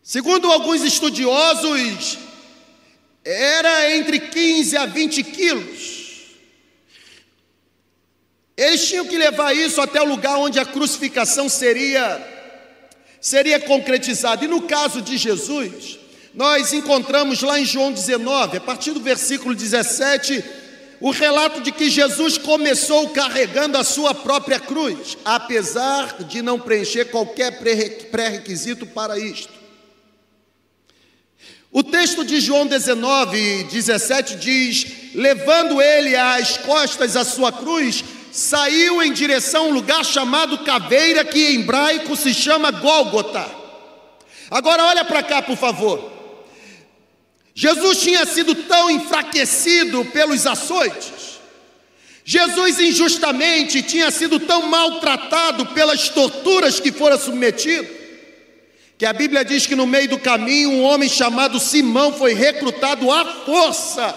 Segundo 0.00 0.52
alguns 0.52 0.82
estudiosos, 0.82 2.18
era 3.24 3.96
entre 3.96 4.20
15 4.20 4.76
a 4.76 4.86
20 4.86 5.22
quilos. 5.24 5.83
Eles 8.56 8.86
tinham 8.86 9.06
que 9.06 9.16
levar 9.16 9.52
isso 9.54 9.80
até 9.80 10.00
o 10.00 10.08
lugar 10.08 10.36
onde 10.36 10.58
a 10.58 10.64
crucificação 10.64 11.48
seria 11.48 12.32
seria 13.20 13.58
concretizada. 13.58 14.44
E 14.44 14.48
no 14.48 14.62
caso 14.62 15.00
de 15.00 15.16
Jesus, 15.16 15.98
nós 16.34 16.74
encontramos 16.74 17.40
lá 17.40 17.58
em 17.58 17.64
João 17.64 17.90
19, 17.90 18.58
a 18.58 18.60
partir 18.60 18.92
do 18.92 19.00
versículo 19.00 19.54
17, 19.54 20.44
o 21.00 21.10
relato 21.10 21.62
de 21.62 21.72
que 21.72 21.88
Jesus 21.88 22.36
começou 22.36 23.08
carregando 23.10 23.78
a 23.78 23.84
sua 23.84 24.14
própria 24.14 24.60
cruz, 24.60 25.16
apesar 25.24 26.22
de 26.24 26.42
não 26.42 26.60
preencher 26.60 27.06
qualquer 27.06 27.60
pré-requisito 28.10 28.86
para 28.86 29.18
isto. 29.18 29.52
O 31.72 31.82
texto 31.82 32.24
de 32.24 32.40
João 32.40 32.66
19, 32.66 33.64
17 33.64 34.36
diz: 34.36 34.86
levando 35.14 35.80
ele 35.80 36.14
às 36.14 36.56
costas 36.58 37.16
a 37.16 37.24
sua 37.24 37.50
cruz, 37.50 38.04
saiu 38.34 39.00
em 39.00 39.12
direção 39.12 39.66
a 39.66 39.68
um 39.68 39.72
lugar 39.72 40.04
chamado 40.04 40.58
Caveira, 40.58 41.24
que 41.24 41.38
em 41.38 41.60
hebraico 41.60 42.16
se 42.16 42.34
chama 42.34 42.72
Gólgota. 42.72 43.48
Agora 44.50 44.86
olha 44.86 45.04
para 45.04 45.22
cá, 45.22 45.40
por 45.40 45.56
favor. 45.56 46.12
Jesus 47.54 47.98
tinha 47.98 48.26
sido 48.26 48.52
tão 48.56 48.90
enfraquecido 48.90 50.04
pelos 50.06 50.44
açoites, 50.48 51.38
Jesus 52.24 52.80
injustamente 52.80 53.82
tinha 53.82 54.10
sido 54.10 54.40
tão 54.40 54.62
maltratado 54.62 55.66
pelas 55.66 56.08
torturas 56.08 56.80
que 56.80 56.90
fora 56.90 57.18
submetido, 57.18 57.86
que 58.98 59.04
a 59.04 59.12
Bíblia 59.12 59.44
diz 59.44 59.66
que 59.66 59.76
no 59.76 59.86
meio 59.86 60.08
do 60.08 60.18
caminho 60.18 60.70
um 60.70 60.82
homem 60.82 61.08
chamado 61.08 61.60
Simão 61.60 62.12
foi 62.12 62.32
recrutado 62.32 63.12
à 63.12 63.24
força 63.44 64.12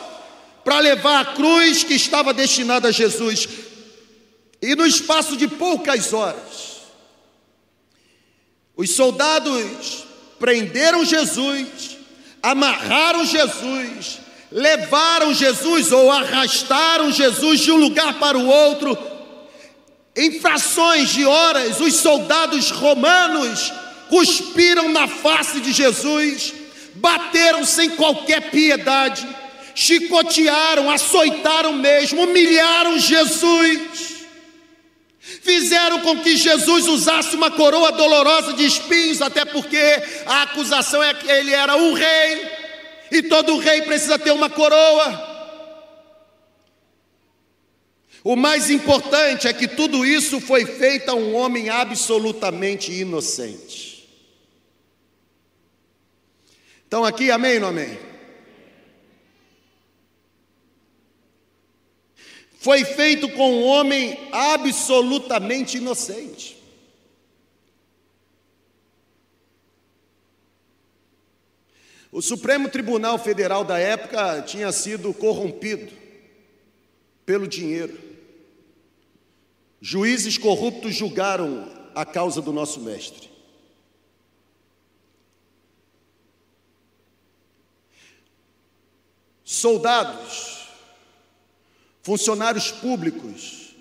para 0.64 0.80
levar 0.80 1.20
a 1.20 1.26
cruz 1.26 1.84
que 1.84 1.94
estava 1.94 2.34
destinada 2.34 2.88
a 2.88 2.92
Jesus. 2.92 3.67
E 4.62 4.76
no 4.76 4.86
espaço 4.86 5.38
de 5.38 5.48
poucas 5.48 6.14
horas, 6.14 6.82
os 8.76 8.92
soldados 8.92 10.06
prenderam 10.40 11.04
Jesus, 11.06 11.98
amarraram 12.42 13.26
Jesus, 13.26 14.20
levaram 14.52 15.34
Jesus 15.34 15.92
ou 15.92 16.12
arrastaram 16.12 17.12
Jesus 17.12 17.60
de 17.60 17.72
um 17.72 17.78
lugar 17.78 18.20
para 18.20 18.38
o 18.38 18.48
outro. 18.48 18.98
Em 20.16 20.40
frações 20.40 21.10
de 21.10 21.26
horas, 21.26 21.80
os 21.80 21.96
soldados 21.96 22.72
romanos 22.72 23.72
cuspiram 24.10 24.90
na 24.90 25.08
face 25.08 25.60
de 25.60 25.72
Jesus, 25.72 26.54
bateram 26.96 27.64
sem 27.64 27.92
qualquer 27.92 28.50
piedade, 28.50 29.28
chicotearam, 29.76 30.90
açoitaram 30.90 31.74
mesmo, 31.74 32.24
humilharam 32.24 32.98
Jesus. 32.98 34.07
Fizeram 35.42 36.00
com 36.02 36.22
que 36.22 36.38
Jesus 36.38 36.88
usasse 36.88 37.36
uma 37.36 37.52
coroa 37.52 37.92
dolorosa 37.92 38.54
de 38.54 38.66
espinhos, 38.66 39.22
até 39.22 39.44
porque 39.44 39.78
a 40.26 40.44
acusação 40.44 41.04
é 41.04 41.14
que 41.14 41.30
ele 41.30 41.54
era 41.54 41.76
um 41.76 41.94
rei, 41.94 42.50
e 43.12 43.24
todo 43.24 43.58
rei 43.58 43.82
precisa 43.82 44.18
ter 44.18 44.32
uma 44.32 44.50
coroa. 44.50 45.36
O 48.24 48.36
mais 48.36 48.70
importante 48.70 49.48
é 49.48 49.54
que 49.54 49.68
tudo 49.68 50.06
isso 50.06 50.40
foi 50.40 50.66
feito 50.66 51.10
a 51.10 51.14
um 51.14 51.36
homem 51.36 51.70
absolutamente 51.70 52.92
inocente. 52.92 54.08
Estão 56.84 57.04
aqui, 57.04 57.32
amém 57.32 57.56
ou 57.56 57.62
não 57.62 57.68
amém? 57.68 58.07
Foi 62.68 62.84
feito 62.84 63.30
com 63.30 63.50
um 63.50 63.64
homem 63.64 64.28
absolutamente 64.30 65.78
inocente. 65.78 66.62
O 72.12 72.22
Supremo 72.22 72.68
Tribunal 72.68 73.18
Federal 73.18 73.64
da 73.64 73.80
época 73.80 74.42
tinha 74.42 74.70
sido 74.74 75.14
corrompido 75.14 75.94
pelo 77.26 77.48
dinheiro. 77.48 77.98
Juízes 79.80 80.38
corruptos 80.38 80.94
julgaram 80.94 81.72
a 81.96 82.06
causa 82.06 82.42
do 82.42 82.52
nosso 82.52 82.82
mestre. 82.82 83.30
soldados, 89.48 90.57
funcionários 92.08 92.72
públicos, 92.72 93.76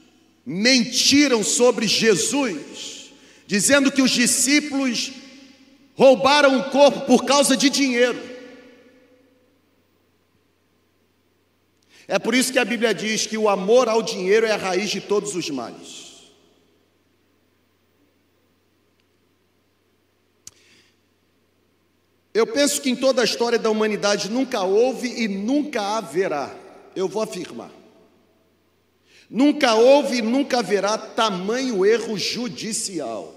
mentiram 0.44 1.44
sobre 1.44 1.86
Jesus, 1.86 3.12
dizendo 3.46 3.92
que 3.92 4.02
os 4.02 4.10
discípulos 4.10 5.12
roubaram 5.94 6.58
o 6.58 6.70
corpo 6.70 7.02
por 7.02 7.24
causa 7.24 7.56
de 7.56 7.70
dinheiro. 7.70 8.20
É 12.08 12.18
por 12.18 12.34
isso 12.34 12.52
que 12.52 12.58
a 12.58 12.64
Bíblia 12.64 12.92
diz 12.92 13.28
que 13.28 13.38
o 13.38 13.48
amor 13.48 13.88
ao 13.88 14.02
dinheiro 14.02 14.44
é 14.44 14.50
a 14.50 14.56
raiz 14.56 14.90
de 14.90 15.00
todos 15.00 15.36
os 15.36 15.48
males. 15.48 16.06
Eu 22.34 22.44
penso 22.44 22.82
que 22.82 22.90
em 22.90 22.96
toda 22.96 23.22
a 23.22 23.24
história 23.24 23.56
da 23.58 23.70
humanidade 23.70 24.28
nunca 24.28 24.62
houve 24.62 25.22
e 25.22 25.28
nunca 25.28 25.96
haverá, 25.96 26.52
eu 26.96 27.06
vou 27.06 27.22
afirmar, 27.22 27.70
nunca 29.28 29.74
houve 29.74 30.18
e 30.18 30.22
nunca 30.22 30.58
haverá 30.58 30.96
tamanho 30.96 31.84
erro 31.84 32.16
judicial, 32.18 33.34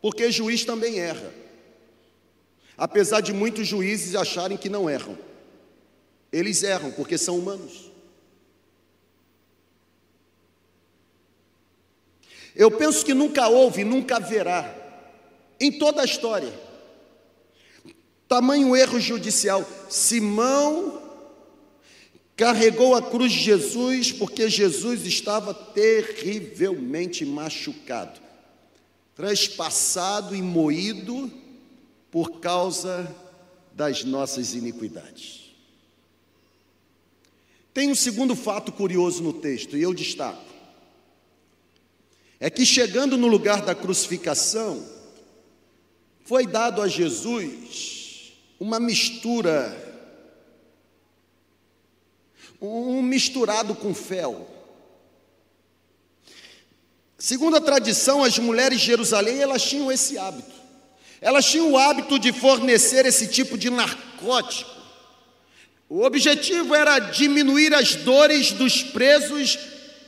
porque 0.00 0.30
juiz 0.30 0.64
também 0.64 0.98
erra, 0.98 1.32
apesar 2.76 3.20
de 3.20 3.32
muitos 3.32 3.66
juízes 3.66 4.14
acharem 4.14 4.56
que 4.56 4.68
não 4.68 4.88
erram, 4.88 5.18
eles 6.32 6.62
erram 6.62 6.90
porque 6.90 7.18
são 7.18 7.38
humanos. 7.38 7.90
Eu 12.54 12.70
penso 12.70 13.04
que 13.04 13.14
nunca 13.14 13.48
houve 13.48 13.82
e 13.82 13.84
nunca 13.84 14.16
haverá, 14.16 14.74
em 15.60 15.70
toda 15.70 16.02
a 16.02 16.04
história, 16.04 16.52
Tamanho 18.30 18.76
erro 18.76 19.00
judicial. 19.00 19.68
Simão 19.88 21.02
carregou 22.40 22.94
a 22.94 23.02
cruz 23.02 23.32
de 23.32 23.40
Jesus 23.40 24.12
porque 24.12 24.48
Jesus 24.48 25.04
estava 25.04 25.52
terrivelmente 25.52 27.22
machucado, 27.22 28.18
trespassado 29.14 30.34
e 30.34 30.40
moído 30.40 31.30
por 32.10 32.40
causa 32.40 33.14
das 33.74 34.04
nossas 34.04 34.54
iniquidades. 34.54 35.52
Tem 37.74 37.90
um 37.90 37.94
segundo 37.94 38.34
fato 38.34 38.72
curioso 38.72 39.22
no 39.22 39.34
texto, 39.34 39.76
e 39.76 39.82
eu 39.82 39.92
destaco. 39.92 40.42
É 42.40 42.48
que 42.48 42.64
chegando 42.64 43.18
no 43.18 43.26
lugar 43.26 43.60
da 43.60 43.74
crucificação, 43.74 44.82
foi 46.24 46.46
dado 46.46 46.80
a 46.80 46.88
Jesus 46.88 48.32
uma 48.58 48.80
mistura, 48.80 49.89
um 52.60 53.00
misturado 53.02 53.74
com 53.74 53.94
fel. 53.94 54.48
Segundo 57.18 57.56
a 57.56 57.60
tradição, 57.60 58.24
as 58.24 58.38
mulheres 58.38 58.80
de 58.80 58.86
Jerusalém 58.86 59.40
elas 59.40 59.62
tinham 59.62 59.90
esse 59.90 60.18
hábito. 60.18 60.60
Elas 61.20 61.44
tinham 61.44 61.72
o 61.72 61.78
hábito 61.78 62.18
de 62.18 62.32
fornecer 62.32 63.04
esse 63.04 63.26
tipo 63.26 63.58
de 63.58 63.68
narcótico. 63.68 64.70
O 65.88 66.02
objetivo 66.02 66.74
era 66.74 66.98
diminuir 66.98 67.74
as 67.74 67.94
dores 67.94 68.52
dos 68.52 68.82
presos, 68.82 69.58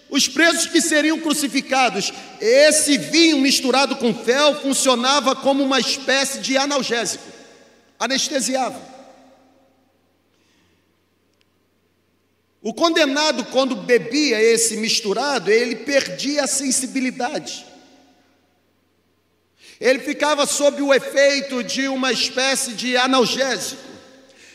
os 0.09 0.29
presos 0.29 0.67
que 0.67 0.81
seriam 0.81 1.19
crucificados. 1.21 2.13
Esse 2.41 2.97
vinho 2.97 3.39
misturado 3.39 3.97
com 3.97 4.15
fel 4.15 4.61
funcionava 4.61 5.35
como 5.37 5.63
uma 5.63 5.81
espécie 5.81 6.41
de 6.41 6.57
analgésico, 6.57 7.25
anestesiava. 7.99 8.92
O 12.63 12.73
condenado, 12.73 13.45
quando 13.47 13.75
bebia 13.75 14.41
esse 14.41 14.77
misturado, 14.77 15.51
ele 15.51 15.77
perdia 15.77 16.45
a 16.45 16.47
sensibilidade. 16.47 17.67
Ele 19.81 19.99
ficava 19.99 20.47
sob 20.47 20.81
o 20.81 20.95
efeito 20.95 21.65
de 21.65 21.89
uma 21.89 22.13
espécie 22.13 22.75
de 22.75 22.97
analgésico. 22.97 23.83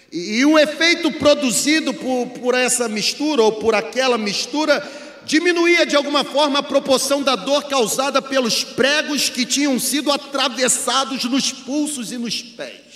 E, 0.09 0.45
o 0.45 0.57
efeito 0.57 1.11
produzido 1.11 1.93
por, 1.93 2.27
por 2.39 2.55
essa 2.55 2.87
mistura 2.87 3.43
ou 3.43 3.51
por 3.53 3.75
aquela 3.75 4.17
mistura 4.17 4.81
diminuía 5.25 5.85
de 5.85 5.97
alguma 5.97 6.23
forma 6.23 6.59
a 6.59 6.63
proporção 6.63 7.21
da 7.21 7.35
dor 7.35 7.65
causada 7.65 8.21
pelos 8.21 8.63
pregos 8.63 9.29
que 9.29 9.45
tinham 9.45 9.77
sido 9.77 10.09
atravessados 10.09 11.25
nos 11.25 11.51
pulsos 11.51 12.13
e 12.13 12.17
nos 12.17 12.41
pés. 12.41 12.86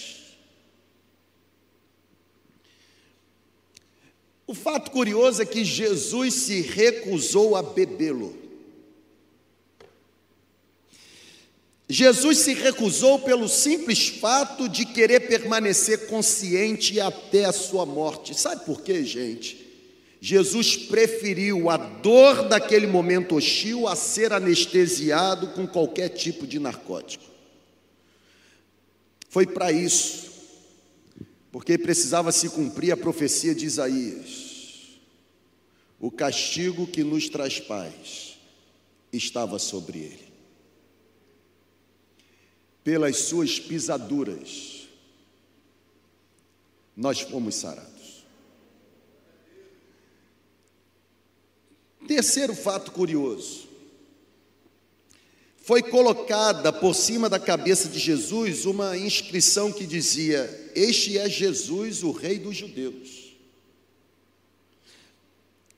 O 4.51 4.53
fato 4.53 4.91
curioso 4.91 5.41
é 5.41 5.45
que 5.45 5.63
Jesus 5.63 6.33
se 6.33 6.59
recusou 6.59 7.55
a 7.55 7.63
bebê-lo. 7.63 8.35
Jesus 11.87 12.39
se 12.39 12.53
recusou 12.53 13.19
pelo 13.19 13.47
simples 13.47 14.09
fato 14.09 14.67
de 14.67 14.85
querer 14.85 15.21
permanecer 15.21 16.07
consciente 16.07 16.99
até 16.99 17.45
a 17.45 17.53
sua 17.53 17.85
morte. 17.85 18.37
Sabe 18.37 18.65
por 18.65 18.81
quê, 18.81 19.05
gente? 19.05 19.65
Jesus 20.19 20.75
preferiu 20.75 21.69
a 21.69 21.77
dor 21.77 22.49
daquele 22.49 22.87
momento 22.87 23.35
hostil 23.35 23.87
a 23.87 23.95
ser 23.95 24.33
anestesiado 24.33 25.47
com 25.53 25.65
qualquer 25.65 26.09
tipo 26.09 26.45
de 26.45 26.59
narcótico. 26.59 27.23
Foi 29.29 29.47
para 29.47 29.71
isso, 29.71 30.30
porque 31.51 31.77
precisava 31.77 32.31
se 32.31 32.49
cumprir 32.49 32.91
a 32.91 32.97
profecia 32.97 33.53
de 33.53 33.65
Isaías. 33.65 34.99
O 35.99 36.09
castigo 36.09 36.87
que 36.87 37.03
nos 37.03 37.29
traz 37.29 37.59
paz 37.59 38.39
estava 39.11 39.59
sobre 39.59 39.99
ele. 39.99 40.31
Pelas 42.83 43.17
suas 43.17 43.59
pisaduras, 43.59 44.87
nós 46.95 47.19
fomos 47.19 47.55
sarados. 47.55 48.25
Terceiro 52.07 52.55
fato 52.55 52.91
curioso. 52.91 53.70
Foi 55.61 55.83
colocada 55.83 56.73
por 56.73 56.95
cima 56.95 57.29
da 57.29 57.39
cabeça 57.39 57.87
de 57.87 57.99
Jesus 57.99 58.65
uma 58.65 58.97
inscrição 58.97 59.71
que 59.71 59.85
dizia: 59.85 60.71
Este 60.73 61.19
é 61.19 61.29
Jesus, 61.29 62.01
o 62.01 62.11
Rei 62.11 62.39
dos 62.39 62.57
Judeus. 62.57 63.31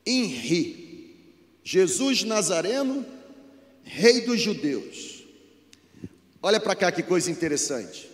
Henri, 0.05 1.17
Jesus 1.63 2.23
Nazareno, 2.23 3.05
Rei 3.83 4.21
dos 4.21 4.39
Judeus. 4.39 5.23
Olha 6.41 6.61
para 6.61 6.75
cá 6.75 6.91
que 6.91 7.03
coisa 7.03 7.29
interessante. 7.29 8.09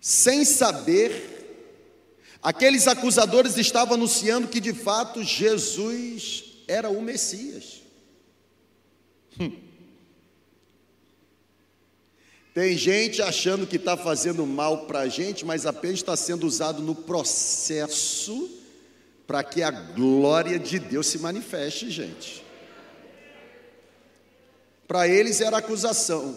Sem 0.00 0.46
saber, 0.46 1.12
aqueles 2.42 2.88
acusadores 2.88 3.58
estavam 3.58 3.94
anunciando 3.94 4.48
que 4.48 4.60
de 4.60 4.72
fato 4.72 5.22
Jesus 5.22 6.44
era 6.66 6.88
o 6.88 7.02
Messias. 7.02 7.82
Hum. 9.38 9.69
Tem 12.52 12.76
gente 12.76 13.22
achando 13.22 13.66
que 13.66 13.76
está 13.76 13.96
fazendo 13.96 14.44
mal 14.44 14.86
para 14.86 15.00
a 15.00 15.08
gente, 15.08 15.44
mas 15.44 15.66
apenas 15.66 15.98
está 15.98 16.16
sendo 16.16 16.46
usado 16.46 16.82
no 16.82 16.94
processo 16.94 18.50
para 19.26 19.44
que 19.44 19.62
a 19.62 19.70
glória 19.70 20.58
de 20.58 20.80
Deus 20.80 21.06
se 21.06 21.18
manifeste, 21.18 21.88
gente. 21.88 22.44
Para 24.88 25.06
eles 25.06 25.40
era 25.40 25.58
acusação, 25.58 26.36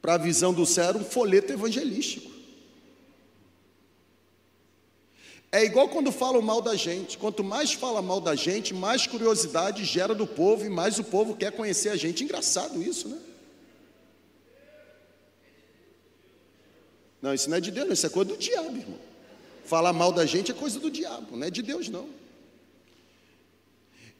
para 0.00 0.14
a 0.14 0.18
visão 0.18 0.54
do 0.54 0.64
céu 0.64 0.84
era 0.84 0.98
um 0.98 1.04
folheto 1.04 1.52
evangelístico. 1.52 2.36
É 5.52 5.62
igual 5.62 5.88
quando 5.88 6.10
falam 6.10 6.40
mal 6.40 6.62
da 6.62 6.74
gente. 6.74 7.18
Quanto 7.18 7.44
mais 7.44 7.72
fala 7.74 8.00
mal 8.00 8.20
da 8.20 8.34
gente, 8.34 8.72
mais 8.72 9.06
curiosidade 9.06 9.84
gera 9.84 10.14
do 10.14 10.26
povo 10.26 10.64
e 10.64 10.70
mais 10.70 10.98
o 10.98 11.04
povo 11.04 11.36
quer 11.36 11.52
conhecer 11.52 11.90
a 11.90 11.96
gente. 11.96 12.24
Engraçado 12.24 12.82
isso, 12.82 13.08
né? 13.08 13.18
Não, 17.26 17.34
isso 17.34 17.50
não 17.50 17.56
é 17.56 17.60
de 17.60 17.72
Deus, 17.72 17.90
isso 17.90 18.06
é 18.06 18.08
coisa 18.08 18.30
do 18.30 18.36
diabo, 18.36 18.76
irmão. 18.76 19.00
Falar 19.64 19.92
mal 19.92 20.12
da 20.12 20.24
gente 20.24 20.52
é 20.52 20.54
coisa 20.54 20.78
do 20.78 20.88
diabo, 20.88 21.36
não 21.36 21.44
é 21.44 21.50
de 21.50 21.60
Deus, 21.60 21.88
não. 21.88 22.08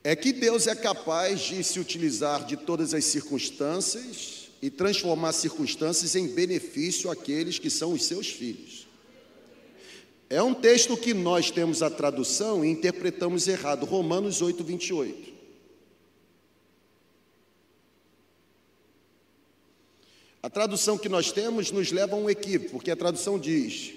É 0.03 0.16
que 0.16 0.33
Deus 0.33 0.66
é 0.66 0.75
capaz 0.75 1.40
de 1.42 1.62
se 1.62 1.79
utilizar 1.79 2.45
de 2.45 2.57
todas 2.57 2.92
as 2.92 3.05
circunstâncias 3.05 4.49
e 4.61 4.71
transformar 4.71 5.31
circunstâncias 5.35 6.16
em 6.16 6.27
benefício 6.27 7.09
àqueles 7.09 7.61
que 7.61 7.71
são 7.71 7.92
os 7.92 8.05
seus 8.05 8.27
filhos. 8.27 8.88
É 10.29 10.42
um 10.42 10.53
texto 10.53 10.97
que 10.97 11.14
nós 11.14 11.49
temos 11.49 11.85
a 11.85 11.90
tradução 11.90 12.64
e 12.64 12.69
interpretamos 12.69 13.47
errado, 13.47 13.87
Romanos 13.87 14.42
8, 14.42 14.64
28. 14.64 15.36
A 20.46 20.48
tradução 20.48 20.96
que 20.96 21.09
nós 21.09 21.32
temos 21.32 21.72
nos 21.72 21.90
leva 21.90 22.14
a 22.14 22.18
um 22.20 22.30
equívoco, 22.30 22.70
porque 22.70 22.92
a 22.92 22.94
tradução 22.94 23.37
diz: 23.37 23.92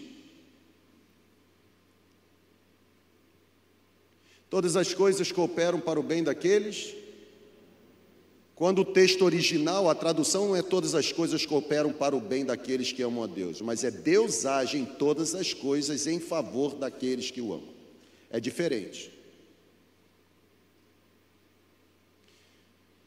Todas 4.49 4.75
as 4.75 4.91
coisas 4.91 5.31
cooperam 5.31 5.79
para 5.79 5.99
o 5.99 6.01
bem 6.01 6.23
daqueles 6.23 6.95
quando 8.55 8.79
o 8.79 8.85
texto 8.85 9.23
original, 9.23 9.91
a 9.91 9.93
tradução 9.93 10.47
não 10.47 10.55
é 10.55 10.63
todas 10.63 10.95
as 10.95 11.11
coisas 11.11 11.45
cooperam 11.45 11.93
para 11.93 12.15
o 12.15 12.19
bem 12.19 12.43
daqueles 12.43 12.91
que 12.91 13.03
amam 13.03 13.23
a 13.23 13.27
Deus, 13.27 13.61
mas 13.61 13.83
é 13.83 13.91
Deus 13.91 14.43
age 14.43 14.75
em 14.75 14.85
todas 14.85 15.35
as 15.35 15.53
coisas 15.53 16.07
em 16.07 16.19
favor 16.19 16.73
daqueles 16.73 17.29
que 17.29 17.41
o 17.41 17.53
amam. 17.53 17.69
É 18.27 18.39
diferente. 18.39 19.13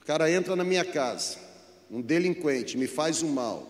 O 0.01 0.05
cara 0.05 0.31
entra 0.31 0.55
na 0.55 0.63
minha 0.63 0.85
casa, 0.85 1.51
um 1.93 2.01
delinquente, 2.01 2.79
me 2.79 2.87
faz 2.87 3.23
um 3.23 3.29
mal. 3.29 3.69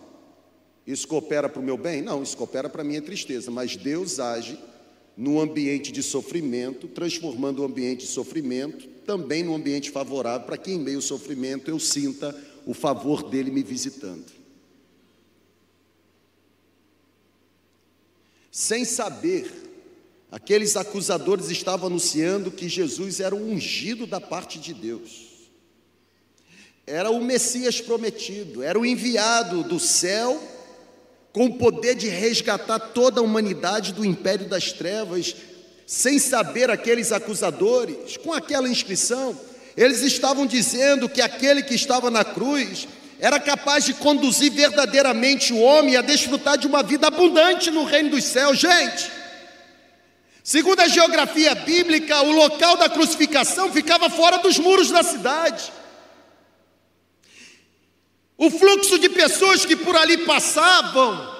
Isso 0.87 1.05
coopera 1.05 1.49
para 1.49 1.59
o 1.59 1.63
meu 1.63 1.77
bem? 1.77 2.01
Não, 2.01 2.23
isso 2.23 2.37
coopera 2.37 2.69
para 2.69 2.81
a 2.81 2.85
minha 2.85 3.01
tristeza, 3.01 3.51
mas 3.51 3.75
Deus 3.75 4.17
age 4.17 4.57
no 5.15 5.41
ambiente 5.41 5.91
de 5.91 6.01
sofrimento, 6.01 6.87
transformando 6.87 7.61
o 7.61 7.65
ambiente 7.65 8.05
de 8.05 8.07
sofrimento 8.07 8.87
também 9.05 9.43
num 9.43 9.53
ambiente 9.53 9.91
favorável 9.91 10.47
para 10.47 10.57
que 10.57 10.71
em 10.71 10.79
meio 10.79 10.97
ao 10.97 11.01
sofrimento 11.01 11.69
eu 11.69 11.77
sinta 11.77 12.33
o 12.65 12.73
favor 12.73 13.29
dele 13.29 13.51
me 13.51 13.61
visitando. 13.61 14.25
Sem 18.49 18.85
saber, 18.85 19.51
aqueles 20.31 20.77
acusadores 20.77 21.49
estavam 21.49 21.87
anunciando 21.87 22.51
que 22.51 22.69
Jesus 22.69 23.19
era 23.19 23.35
o 23.35 23.51
ungido 23.51 24.07
da 24.07 24.21
parte 24.21 24.59
de 24.59 24.73
Deus. 24.73 25.32
Era 26.85 27.09
o 27.09 27.23
Messias 27.23 27.79
prometido, 27.79 28.61
era 28.61 28.77
o 28.77 28.85
enviado 28.85 29.63
do 29.63 29.79
céu 29.79 30.41
com 31.31 31.45
o 31.45 31.57
poder 31.57 31.95
de 31.95 32.07
resgatar 32.07 32.77
toda 32.77 33.19
a 33.19 33.23
humanidade 33.23 33.93
do 33.93 34.05
império 34.05 34.47
das 34.47 34.71
trevas 34.71 35.35
sem 35.85 36.19
saber 36.19 36.69
aqueles 36.69 37.11
acusadores, 37.11 38.17
com 38.17 38.31
aquela 38.31 38.69
inscrição, 38.69 39.37
eles 39.75 40.01
estavam 40.01 40.45
dizendo 40.45 41.09
que 41.09 41.21
aquele 41.21 41.63
que 41.63 41.73
estava 41.73 42.09
na 42.09 42.23
cruz 42.23 42.87
era 43.19 43.39
capaz 43.39 43.85
de 43.85 43.93
conduzir 43.93 44.51
verdadeiramente 44.51 45.53
o 45.53 45.59
homem 45.59 45.95
a 45.95 46.01
desfrutar 46.01 46.57
de 46.57 46.67
uma 46.67 46.83
vida 46.83 47.07
abundante 47.07 47.71
no 47.71 47.83
reino 47.83 48.09
dos 48.09 48.23
céus. 48.23 48.59
Gente, 48.59 49.09
segundo 50.43 50.79
a 50.79 50.87
geografia 50.87 51.55
bíblica, 51.55 52.21
o 52.21 52.31
local 52.31 52.77
da 52.77 52.89
crucificação 52.89 53.71
ficava 53.71 54.09
fora 54.09 54.37
dos 54.39 54.59
muros 54.59 54.91
da 54.91 55.01
cidade. 55.01 55.71
O 58.37 58.49
fluxo 58.49 58.97
de 58.97 59.09
pessoas 59.09 59.65
que 59.65 59.75
por 59.75 59.95
ali 59.95 60.17
passavam 60.19 61.33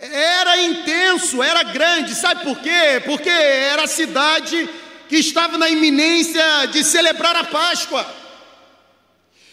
era 0.00 0.60
intenso, 0.62 1.42
era 1.42 1.62
grande, 1.62 2.14
sabe 2.14 2.42
por 2.42 2.58
quê? 2.58 3.00
Porque 3.04 3.28
era 3.28 3.84
a 3.84 3.86
cidade 3.86 4.68
que 5.08 5.16
estava 5.16 5.56
na 5.56 5.70
iminência 5.70 6.66
de 6.72 6.82
celebrar 6.82 7.36
a 7.36 7.44
Páscoa. 7.44 8.04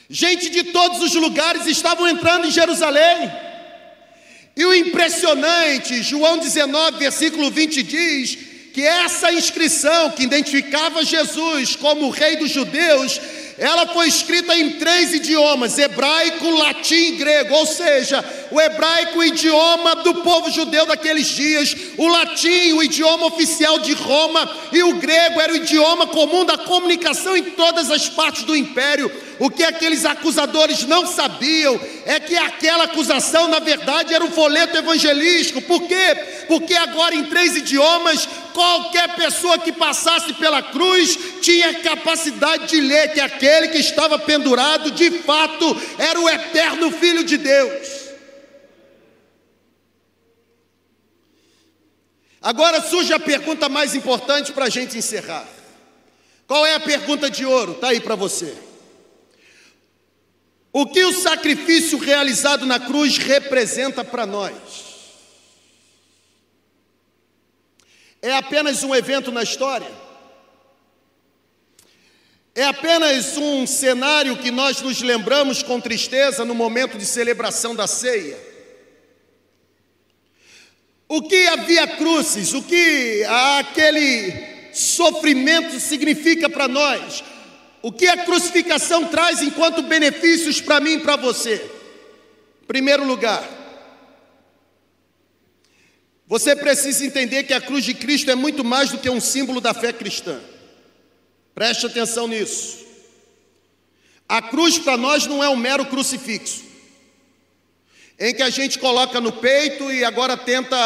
Gente 0.09 0.49
de 0.49 0.63
todos 0.65 1.03
os 1.03 1.13
lugares 1.13 1.67
estavam 1.67 2.07
entrando 2.07 2.47
em 2.47 2.51
Jerusalém. 2.51 3.31
E 4.57 4.65
o 4.65 4.73
impressionante, 4.73 6.01
João 6.01 6.39
19, 6.39 6.97
versículo 6.97 7.51
20 7.51 7.83
diz 7.83 8.37
que 8.73 8.81
essa 8.81 9.31
inscrição 9.31 10.11
que 10.11 10.23
identificava 10.23 11.05
Jesus 11.05 11.75
como 11.75 12.09
rei 12.09 12.37
dos 12.37 12.49
judeus 12.49 13.21
ela 13.59 13.87
foi 13.87 14.07
escrita 14.07 14.57
em 14.57 14.71
três 14.71 15.13
idiomas: 15.13 15.77
hebraico, 15.77 16.49
latim 16.49 16.95
e 16.95 17.11
grego, 17.11 17.53
ou 17.53 17.65
seja, 17.65 18.23
o 18.49 18.59
hebraico, 18.59 19.19
o 19.19 19.23
idioma 19.23 19.95
do 19.97 20.15
povo 20.15 20.49
judeu 20.49 20.85
daqueles 20.85 21.27
dias, 21.27 21.75
o 21.97 22.07
latim, 22.07 22.73
o 22.73 22.81
idioma 22.81 23.27
oficial 23.27 23.77
de 23.79 23.93
Roma, 23.93 24.49
e 24.71 24.81
o 24.81 24.95
grego 24.95 25.41
era 25.41 25.53
o 25.53 25.57
idioma 25.57 26.07
comum 26.07 26.45
da 26.45 26.57
comunicação 26.57 27.35
em 27.35 27.43
todas 27.43 27.91
as 27.91 28.07
partes 28.07 28.43
do 28.43 28.55
império. 28.55 29.11
O 29.39 29.49
que 29.49 29.63
aqueles 29.63 30.03
acusadores 30.03 30.83
não 30.83 31.07
sabiam 31.07 31.79
é 32.05 32.19
que 32.19 32.35
aquela 32.35 32.83
acusação, 32.83 33.47
na 33.47 33.59
verdade, 33.59 34.13
era 34.13 34.23
um 34.23 34.31
folheto 34.31 34.77
evangelístico. 34.77 35.61
Por 35.61 35.87
quê? 35.87 36.43
Porque 36.47 36.73
agora, 36.73 37.15
em 37.15 37.23
três 37.23 37.55
idiomas, 37.55 38.27
qualquer 38.53 39.15
pessoa 39.15 39.57
que 39.57 39.71
passasse 39.71 40.33
pela 40.33 40.61
cruz 40.61 41.17
tinha 41.41 41.75
capacidade 41.75 42.67
de 42.67 42.81
ler 42.81 43.13
que 43.13 43.21
aquele 43.21 43.69
que 43.69 43.77
estava 43.77 44.19
pendurado, 44.19 44.91
de 44.91 45.09
fato, 45.19 45.81
era 45.97 46.19
o 46.19 46.29
eterno 46.29 46.91
Filho 46.91 47.23
de 47.23 47.37
Deus. 47.37 47.87
Agora 52.41 52.81
surge 52.81 53.13
a 53.13 53.19
pergunta 53.19 53.69
mais 53.69 53.95
importante 53.95 54.51
para 54.51 54.65
a 54.65 54.69
gente 54.69 54.97
encerrar. 54.97 55.47
Qual 56.45 56.65
é 56.65 56.75
a 56.75 56.79
pergunta 56.79 57.29
de 57.29 57.45
ouro? 57.45 57.73
Está 57.73 57.89
aí 57.89 58.01
para 58.01 58.15
você. 58.15 58.68
O 60.71 60.85
que 60.85 61.03
o 61.03 61.13
sacrifício 61.13 61.97
realizado 61.97 62.65
na 62.65 62.79
cruz 62.79 63.17
representa 63.17 64.03
para 64.03 64.25
nós? 64.25 64.53
É 68.21 68.33
apenas 68.33 68.83
um 68.83 68.93
evento 68.93 69.31
na 69.31 69.41
história? 69.41 69.91
É 72.53 72.65
apenas 72.65 73.37
um 73.37 73.65
cenário 73.65 74.37
que 74.37 74.51
nós 74.51 74.81
nos 74.81 75.01
lembramos 75.01 75.63
com 75.63 75.79
tristeza 75.79 76.43
no 76.43 76.53
momento 76.53 76.97
de 76.97 77.05
celebração 77.05 77.73
da 77.73 77.87
ceia? 77.87 78.37
O 81.07 81.23
que 81.23 81.47
havia 81.47 81.87
cruzes, 81.87 82.53
o 82.53 82.61
que 82.61 83.23
aquele 83.57 84.73
sofrimento 84.73 85.79
significa 85.79 86.47
para 86.49 86.67
nós, 86.67 87.23
o 87.81 87.91
que 87.91 88.07
a 88.07 88.25
crucificação 88.25 89.05
traz 89.05 89.41
enquanto 89.41 89.81
benefícios 89.81 90.59
para 90.59 90.79
mim 90.79 90.93
e 90.93 90.99
para 90.99 91.15
você. 91.15 91.69
Primeiro 92.67 93.05
lugar, 93.05 93.47
você 96.27 96.55
precisa 96.55 97.05
entender 97.05 97.43
que 97.43 97.53
a 97.53 97.61
cruz 97.61 97.83
de 97.83 97.93
Cristo 97.93 98.29
é 98.29 98.35
muito 98.35 98.63
mais 98.63 98.91
do 98.91 98.97
que 98.97 99.09
um 99.09 99.19
símbolo 99.19 99.59
da 99.59 99.73
fé 99.73 99.91
cristã. 99.91 100.39
Preste 101.55 101.85
atenção 101.85 102.27
nisso. 102.27 102.85
A 104.27 104.41
cruz 104.41 104.77
para 104.77 104.95
nós 104.95 105.25
não 105.25 105.43
é 105.43 105.49
um 105.49 105.55
mero 105.55 105.85
crucifixo 105.85 106.69
em 108.19 108.33
que 108.33 108.43
a 108.43 108.49
gente 108.49 108.77
coloca 108.77 109.21
no 109.21 109.31
peito 109.31 109.91
e 109.91 110.03
agora 110.03 110.35
tenta 110.35 110.77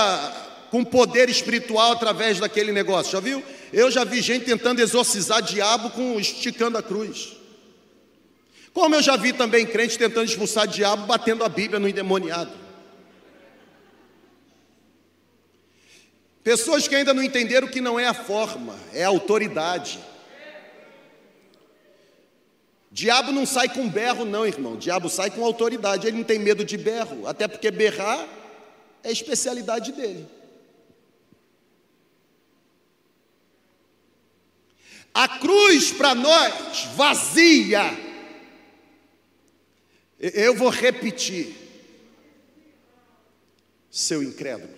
com 0.69 0.83
poder 0.83 1.29
espiritual 1.29 1.91
através 1.93 2.39
daquele 2.39 2.71
negócio. 2.71 3.11
Já 3.11 3.19
viu? 3.19 3.43
Eu 3.73 3.89
já 3.89 4.03
vi 4.03 4.21
gente 4.21 4.45
tentando 4.45 4.79
exorcizar 4.79 5.41
diabo 5.41 5.89
com 5.89 6.19
esticando 6.19 6.77
a 6.77 6.83
cruz. 6.83 7.35
Como 8.71 8.93
eu 8.93 9.01
já 9.01 9.17
vi 9.17 9.33
também 9.33 9.65
crente 9.65 9.97
tentando 9.97 10.25
expulsar 10.25 10.67
diabo 10.67 11.07
batendo 11.07 11.43
a 11.43 11.49
Bíblia 11.49 11.79
no 11.79 11.89
endemoniado. 11.89 12.51
Pessoas 16.43 16.87
que 16.87 16.93
ainda 16.93 17.15
não 17.15 17.23
entenderam 17.23 17.67
que 17.67 17.81
não 17.81 17.99
é 17.99 18.05
a 18.05 18.13
forma, 18.13 18.77
é 18.93 19.03
a 19.03 19.07
autoridade. 19.07 19.99
Diabo 22.91 23.31
não 23.31 23.43
sai 23.43 23.69
com 23.69 23.89
berro, 23.89 24.23
não, 24.23 24.45
irmão. 24.45 24.75
Diabo 24.75 25.09
sai 25.09 25.31
com 25.31 25.43
autoridade. 25.43 26.05
Ele 26.05 26.17
não 26.17 26.23
tem 26.23 26.37
medo 26.37 26.63
de 26.63 26.77
berro, 26.77 27.25
até 27.25 27.47
porque 27.47 27.71
berrar 27.71 28.27
é 29.03 29.11
especialidade 29.11 29.91
dele. 29.93 30.27
A 35.13 35.27
cruz 35.27 35.91
para 35.91 36.15
nós 36.15 36.85
vazia. 36.95 37.81
Eu 40.19 40.55
vou 40.55 40.69
repetir. 40.69 41.55
Seu 43.91 44.23
incrédulo. 44.23 44.73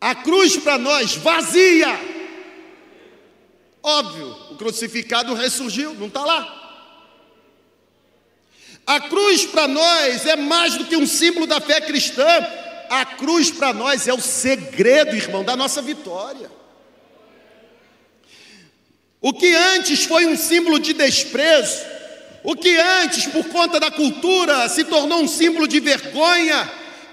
A 0.00 0.14
cruz 0.14 0.56
para 0.56 0.78
nós 0.78 1.14
vazia 1.16 1.88
Óbvio, 3.82 4.36
o 4.50 4.56
crucificado 4.56 5.32
ressurgiu, 5.34 5.94
não 5.94 6.06
está 6.06 6.24
lá. 6.24 6.56
A 8.86 9.00
cruz 9.00 9.46
para 9.46 9.66
nós 9.68 10.26
é 10.26 10.36
mais 10.36 10.76
do 10.76 10.84
que 10.84 10.96
um 10.96 11.06
símbolo 11.06 11.46
da 11.46 11.60
fé 11.60 11.80
cristã, 11.80 12.26
a 12.90 13.04
cruz 13.04 13.50
para 13.50 13.72
nós 13.72 14.06
é 14.06 14.12
o 14.12 14.20
segredo, 14.20 15.16
irmão, 15.16 15.44
da 15.44 15.56
nossa 15.56 15.80
vitória. 15.80 16.50
O 19.20 19.32
que 19.32 19.54
antes 19.54 20.04
foi 20.04 20.26
um 20.26 20.36
símbolo 20.36 20.78
de 20.78 20.92
desprezo, 20.94 21.78
o 22.42 22.56
que 22.56 22.76
antes, 22.76 23.26
por 23.26 23.44
conta 23.48 23.78
da 23.78 23.90
cultura, 23.90 24.68
se 24.68 24.84
tornou 24.84 25.22
um 25.22 25.28
símbolo 25.28 25.68
de 25.68 25.78
vergonha, 25.78 26.70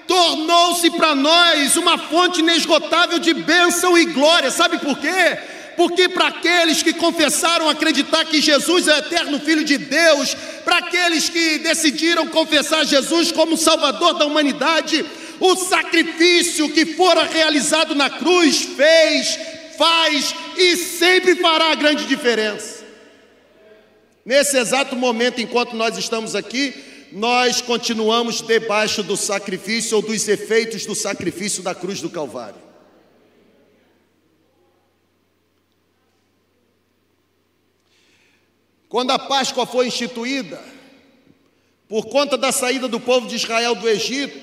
tornou-se 0.08 0.90
para 0.92 1.14
nós 1.14 1.76
uma 1.76 1.98
fonte 1.98 2.40
inesgotável 2.40 3.20
de 3.20 3.34
bênção 3.34 3.98
e 3.98 4.06
glória. 4.06 4.50
Sabe 4.50 4.78
por 4.78 4.98
quê? 4.98 5.38
porque 5.78 6.10
para 6.10 6.30
aqueles 6.30 6.82
que 6.82 6.92
confessaram 6.92 7.70
acreditar 7.70 8.26
que 8.26 8.42
Jesus 8.42 8.88
é 8.88 8.96
o 8.96 8.98
eterno 8.98 9.40
Filho 9.40 9.64
de 9.64 9.78
Deus, 9.78 10.36
para 10.66 10.80
aqueles 10.80 11.30
que 11.30 11.60
decidiram 11.60 12.26
confessar 12.26 12.84
Jesus 12.84 13.32
como 13.32 13.56
Salvador 13.56 14.16
da 14.16 14.26
humanidade, 14.26 15.06
o 15.40 15.56
sacrifício 15.56 16.74
que 16.74 16.84
fora 16.84 17.24
realizado 17.26 17.94
na 17.94 18.10
cruz 18.10 18.68
fez, 18.76 19.40
faz 19.78 20.34
e 20.58 20.76
sempre 20.78 21.36
fará 21.36 21.74
grande 21.76 22.06
diferença. 22.06 22.84
Nesse 24.26 24.58
exato 24.58 24.96
momento, 24.96 25.40
enquanto 25.40 25.76
nós 25.76 25.98
estamos 25.98 26.36
aqui, 26.36 26.74
nós 27.12 27.62
continuamos 27.62 28.42
debaixo 28.42 29.02
do 29.02 29.16
sacrifício 29.16 29.96
ou 29.96 30.02
dos 30.02 30.28
efeitos 30.28 30.86
do 30.86 30.94
sacrifício 30.94 31.64
da 31.64 31.74
cruz 31.74 32.02
do 32.02 32.10
Calvário. 32.10 32.68
Quando 38.90 39.12
a 39.12 39.20
Páscoa 39.20 39.66
foi 39.66 39.88
instituída, 39.88 40.62
por 41.88 42.08
conta 42.08 42.38
da 42.38 42.52
saída 42.52 42.88
do 42.88 43.00
povo 43.00 43.28
de 43.28 43.36
Israel 43.36 43.76
do 43.76 43.88
Egito, 43.88 44.38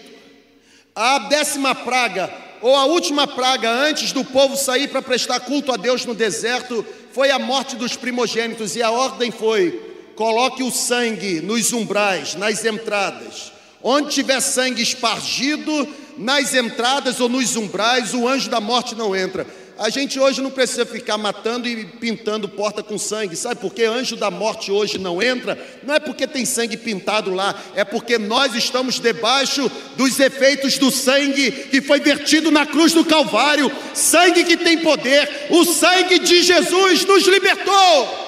a 0.94 1.18
décima 1.18 1.74
praga, 1.74 2.32
ou 2.64 2.74
a 2.74 2.86
última 2.86 3.26
praga 3.26 3.70
antes 3.70 4.10
do 4.10 4.24
povo 4.24 4.56
sair 4.56 4.88
para 4.88 5.02
prestar 5.02 5.40
culto 5.40 5.70
a 5.70 5.76
Deus 5.76 6.06
no 6.06 6.14
deserto, 6.14 6.82
foi 7.12 7.30
a 7.30 7.38
morte 7.38 7.76
dos 7.76 7.94
primogênitos, 7.94 8.74
e 8.74 8.82
a 8.82 8.90
ordem 8.90 9.30
foi: 9.30 9.82
coloque 10.16 10.62
o 10.62 10.70
sangue 10.70 11.42
nos 11.42 11.74
umbrais, 11.74 12.34
nas 12.36 12.64
entradas. 12.64 13.52
Onde 13.82 14.14
tiver 14.14 14.40
sangue 14.40 14.80
espargido, 14.80 15.86
nas 16.16 16.54
entradas 16.54 17.20
ou 17.20 17.28
nos 17.28 17.54
umbrais, 17.54 18.14
o 18.14 18.26
anjo 18.26 18.48
da 18.48 18.62
morte 18.62 18.94
não 18.94 19.14
entra. 19.14 19.46
A 19.76 19.90
gente 19.90 20.20
hoje 20.20 20.40
não 20.40 20.50
precisa 20.50 20.86
ficar 20.86 21.18
matando 21.18 21.66
e 21.66 21.84
pintando 21.84 22.48
porta 22.48 22.80
com 22.82 22.96
sangue. 22.96 23.34
Sabe 23.34 23.60
por 23.60 23.74
que 23.74 23.84
anjo 23.84 24.14
da 24.14 24.30
morte 24.30 24.70
hoje 24.70 24.98
não 24.98 25.20
entra? 25.20 25.58
Não 25.82 25.94
é 25.94 25.98
porque 25.98 26.28
tem 26.28 26.44
sangue 26.44 26.76
pintado 26.76 27.34
lá, 27.34 27.60
é 27.74 27.84
porque 27.84 28.16
nós 28.16 28.54
estamos 28.54 29.00
debaixo 29.00 29.70
dos 29.96 30.18
efeitos 30.20 30.78
do 30.78 30.92
sangue 30.92 31.50
que 31.50 31.82
foi 31.82 31.98
vertido 31.98 32.52
na 32.52 32.64
cruz 32.64 32.92
do 32.92 33.04
Calvário. 33.04 33.70
Sangue 33.92 34.44
que 34.44 34.56
tem 34.56 34.78
poder. 34.78 35.48
O 35.50 35.64
sangue 35.64 36.20
de 36.20 36.42
Jesus 36.42 37.04
nos 37.04 37.26
libertou. 37.26 38.24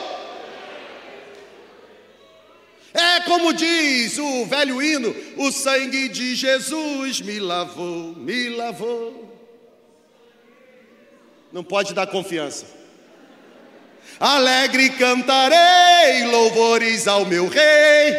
É 2.92 3.20
como 3.20 3.52
diz 3.52 4.18
o 4.18 4.46
velho 4.46 4.82
hino: 4.82 5.14
o 5.36 5.52
sangue 5.52 6.08
de 6.08 6.34
Jesus 6.34 7.20
me 7.20 7.38
lavou, 7.38 8.16
me 8.16 8.48
lavou. 8.48 9.25
Não 11.56 11.64
pode 11.64 11.94
dar 11.94 12.06
confiança. 12.06 12.66
Alegre 14.20 14.90
cantarei 14.90 16.26
louvores 16.26 17.08
ao 17.08 17.24
meu 17.24 17.48
rei. 17.48 18.14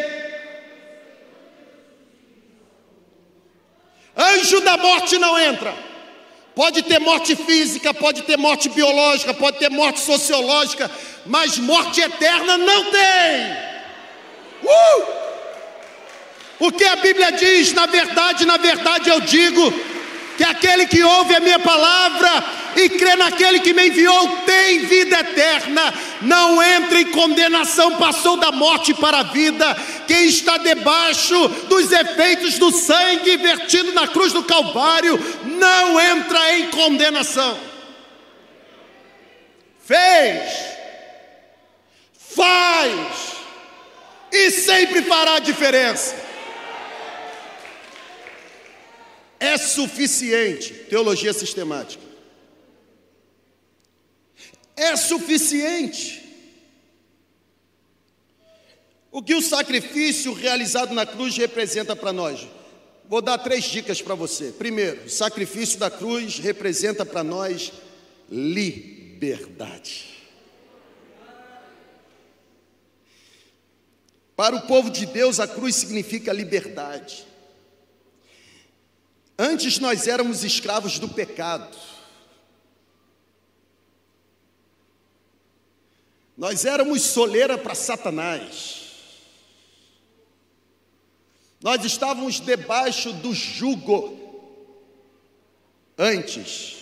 Anjo 4.17 4.59
da 4.61 4.75
morte 4.77 5.19
não 5.19 5.37
entra. 5.37 5.71
Pode 6.55 6.81
ter 6.81 6.97
morte 6.97 7.35
física, 7.35 7.93
pode 7.93 8.23
ter 8.23 8.37
morte 8.37 8.69
biológica, 8.69 9.35
pode 9.35 9.59
ter 9.59 9.69
morte 9.69 9.99
sociológica, 9.99 10.89
mas 11.27 11.59
morte 11.59 12.01
eterna 12.01 12.57
não 12.57 12.85
tem. 12.85 13.51
Uh! 14.63 15.05
O 16.57 16.71
que 16.71 16.85
a 16.85 16.95
Bíblia 16.95 17.33
diz, 17.33 17.71
na 17.71 17.85
verdade, 17.85 18.47
na 18.47 18.57
verdade 18.57 19.11
eu 19.11 19.21
digo, 19.21 19.71
que 20.37 20.43
aquele 20.43 20.87
que 20.87 21.03
ouve 21.03 21.35
a 21.35 21.39
minha 21.39 21.59
palavra 21.59 22.43
e 22.75 22.89
crê 22.89 23.15
naquele 23.15 23.59
que 23.59 23.73
me 23.73 23.87
enviou 23.87 24.27
tem 24.45 24.85
vida 24.85 25.19
eterna, 25.19 25.93
não 26.21 26.61
entra 26.61 27.01
em 27.01 27.11
condenação, 27.11 27.97
passou 27.97 28.37
da 28.37 28.51
morte 28.51 28.93
para 28.93 29.19
a 29.19 29.23
vida. 29.23 29.75
Quem 30.07 30.25
está 30.25 30.57
debaixo 30.57 31.47
dos 31.69 31.91
efeitos 31.91 32.57
do 32.57 32.71
sangue 32.71 33.37
vertido 33.37 33.93
na 33.93 34.07
cruz 34.07 34.33
do 34.33 34.43
Calvário 34.43 35.19
não 35.45 35.99
entra 35.99 36.57
em 36.57 36.69
condenação. 36.69 37.57
Fez, 39.85 40.51
faz 42.35 42.91
e 44.31 44.51
sempre 44.51 45.01
fará 45.03 45.39
diferença. 45.39 46.27
é 49.39 49.57
suficiente. 49.57 50.73
Teologia 50.89 51.33
sistemática. 51.33 52.06
É 54.77 54.95
suficiente. 54.95 56.23
O 59.11 59.23
que 59.23 59.33
o 59.33 59.41
sacrifício 59.41 60.31
realizado 60.31 60.93
na 60.93 61.03
cruz 61.03 61.35
representa 61.35 61.95
para 61.95 62.13
nós? 62.13 62.47
Vou 63.09 63.21
dar 63.21 63.39
três 63.39 63.63
dicas 63.63 64.01
para 64.01 64.13
você. 64.13 64.51
Primeiro, 64.51 65.05
o 65.05 65.09
sacrifício 65.09 65.79
da 65.79 65.89
cruz 65.89 66.37
representa 66.37 67.03
para 67.03 67.23
nós 67.23 67.71
liberdade. 68.29 70.17
Para 74.35 74.55
o 74.55 74.67
povo 74.67 74.91
de 74.91 75.07
Deus, 75.07 75.39
a 75.39 75.47
cruz 75.47 75.73
significa 75.75 76.31
liberdade. 76.31 77.25
Antes 79.39 79.79
nós 79.79 80.07
éramos 80.07 80.43
escravos 80.43 80.99
do 80.99 81.09
pecado. 81.09 81.75
Nós 86.37 86.65
éramos 86.65 87.01
soleira 87.01 87.57
para 87.57 87.73
Satanás. 87.73 88.83
Nós 91.59 91.83
estávamos 91.83 92.39
debaixo 92.39 93.11
do 93.11 93.33
jugo 93.33 94.15
antes. 95.97 96.75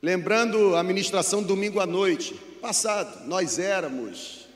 Lembrando 0.00 0.76
a 0.76 0.82
ministração 0.84 1.42
domingo 1.42 1.80
à 1.80 1.86
noite, 1.86 2.32
passado, 2.60 3.26
nós 3.26 3.58
éramos, 3.58 4.46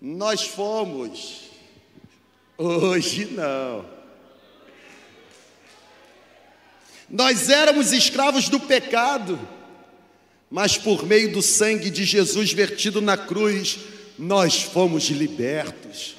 nós 0.00 0.46
fomos, 0.46 1.50
hoje 2.56 3.26
não. 3.26 3.84
Nós 7.10 7.50
éramos 7.50 7.92
escravos 7.92 8.48
do 8.48 8.58
pecado, 8.58 9.38
mas 10.54 10.78
por 10.78 11.04
meio 11.04 11.32
do 11.32 11.42
sangue 11.42 11.90
de 11.90 12.04
Jesus 12.04 12.52
vertido 12.52 13.00
na 13.00 13.16
cruz, 13.16 13.76
nós 14.16 14.62
fomos 14.62 15.06
libertos, 15.06 16.14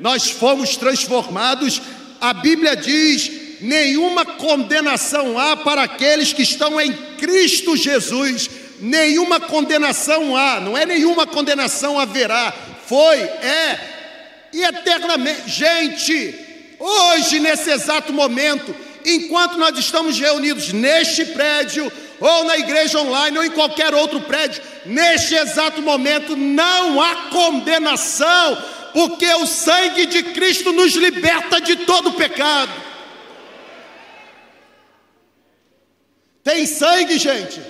nós 0.00 0.30
fomos 0.30 0.78
transformados. 0.78 1.82
A 2.18 2.32
Bíblia 2.32 2.74
diz: 2.74 3.30
nenhuma 3.60 4.24
condenação 4.24 5.38
há 5.38 5.58
para 5.58 5.82
aqueles 5.82 6.32
que 6.32 6.40
estão 6.40 6.80
em 6.80 6.90
Cristo 7.18 7.76
Jesus, 7.76 8.48
nenhuma 8.80 9.38
condenação 9.38 10.34
há, 10.34 10.58
não 10.58 10.74
é 10.74 10.86
nenhuma 10.86 11.26
condenação 11.26 12.00
haverá, 12.00 12.54
foi, 12.86 13.18
é 13.18 14.48
e 14.54 14.62
eternamente. 14.62 15.50
Gente, 15.50 16.34
hoje, 16.78 17.40
nesse 17.40 17.70
exato 17.70 18.10
momento, 18.10 18.74
enquanto 19.04 19.58
nós 19.58 19.78
estamos 19.78 20.18
reunidos 20.18 20.72
neste 20.72 21.26
prédio, 21.26 21.92
ou 22.20 22.44
na 22.44 22.56
igreja 22.56 22.98
online, 23.00 23.38
ou 23.38 23.44
em 23.44 23.50
qualquer 23.50 23.94
outro 23.94 24.20
prédio, 24.20 24.62
neste 24.84 25.34
exato 25.34 25.82
momento 25.82 26.36
não 26.36 27.00
há 27.00 27.28
condenação, 27.30 28.62
porque 28.92 29.26
o 29.34 29.46
sangue 29.46 30.06
de 30.06 30.22
Cristo 30.22 30.72
nos 30.72 30.94
liberta 30.94 31.60
de 31.60 31.76
todo 31.76 32.12
pecado. 32.12 32.72
Tem 36.42 36.64
sangue, 36.64 37.18
gente. 37.18 37.60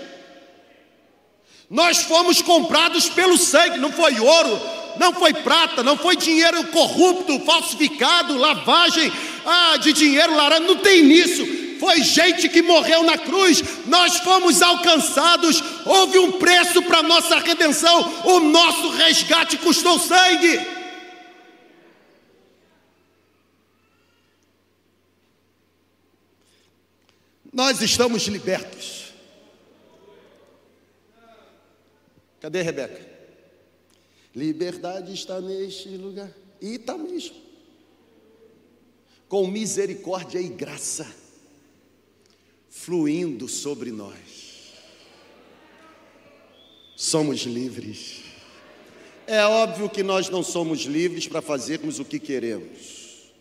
Nós 1.69 2.03
fomos 2.03 2.41
comprados 2.41 3.09
pelo 3.09 3.37
sangue, 3.37 3.79
não 3.79 3.91
foi 3.91 4.21
ouro, 4.21 4.61
não 4.99 5.13
foi 5.13 5.35
prata, 5.35 5.83
não 5.83 5.97
foi 5.97 6.17
dinheiro 6.17 6.63
corrupto, 6.69 7.41
falsificado, 7.41 8.39
lavagem 8.39 9.13
ah, 9.45 9.77
de 9.79 9.93
dinheiro 9.93 10.37
laranja, 10.37 10.61
não 10.61 10.77
tem 10.77 11.03
nisso. 11.03 11.66
Foi 11.79 12.03
gente 12.03 12.49
que 12.49 12.63
morreu 12.63 13.03
na 13.03 13.19
cruz, 13.19 13.63
nós 13.87 14.19
fomos 14.19 14.63
alcançados, 14.63 15.63
houve 15.85 16.19
um 16.19 16.39
preço 16.39 16.83
para 16.83 17.03
nossa 17.03 17.39
redenção, 17.39 18.25
o 18.25 18.41
nosso 18.41 18.91
resgate 18.91 19.59
custou 19.59 19.99
sangue. 19.99 20.61
Nós 27.53 27.81
estamos 27.81 28.25
libertos. 28.25 29.07
Cadê 32.41 32.63
Rebeca? 32.63 33.17
Liberdade 34.35 35.15
está 35.15 35.41
neste 35.41 35.89
lugar. 35.89 36.31
E 36.61 36.75
está 36.75 36.97
mesmo 36.99 37.47
com 39.29 39.47
misericórdia 39.47 40.39
e 40.39 40.49
graça 40.49 41.07
fluindo 42.87 43.49
sobre 43.49 43.91
nós. 43.91 44.73
Somos 46.95 47.41
livres. 47.41 48.23
É 49.27 49.45
óbvio 49.45 49.91
que 49.91 50.05
nós 50.05 50.31
não 50.31 50.41
somos 50.41 50.83
livres 50.83 51.27
para 51.27 51.43
fazermos 51.43 51.99
o 51.99 52.05
que 52.05 52.21
queremos. 52.21 53.33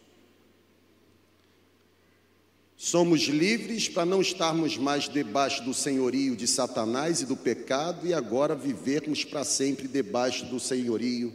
Somos 2.75 3.21
livres 3.25 3.87
para 3.87 4.03
não 4.03 4.19
estarmos 4.19 4.77
mais 4.77 5.07
debaixo 5.07 5.63
do 5.63 5.75
senhorio 5.75 6.35
de 6.35 6.47
Satanás 6.47 7.21
e 7.21 7.27
do 7.27 7.37
pecado 7.37 8.07
e 8.07 8.15
agora 8.15 8.55
vivermos 8.55 9.23
para 9.23 9.43
sempre 9.43 9.87
debaixo 9.87 10.45
do 10.45 10.59
senhorio 10.59 11.31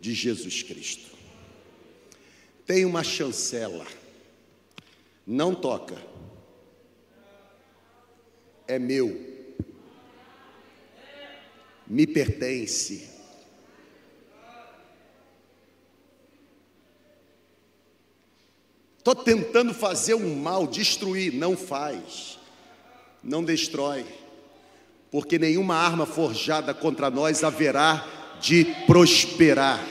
de 0.00 0.14
Jesus 0.14 0.62
Cristo. 0.62 1.10
Tem 2.64 2.86
uma 2.86 3.04
chancela. 3.04 3.86
Não 5.26 5.54
toca. 5.54 6.13
É 8.66 8.78
meu. 8.78 9.34
Me 11.86 12.06
pertence. 12.06 13.14
Estou 19.04 19.14
tentando 19.14 19.74
fazer 19.74 20.14
um 20.14 20.34
mal, 20.34 20.66
destruir, 20.66 21.30
não 21.34 21.54
faz, 21.54 22.38
não 23.22 23.44
destrói, 23.44 24.06
porque 25.10 25.38
nenhuma 25.38 25.76
arma 25.76 26.06
forjada 26.06 26.72
contra 26.72 27.10
nós 27.10 27.44
haverá 27.44 28.02
de 28.40 28.64
prosperar. 28.86 29.86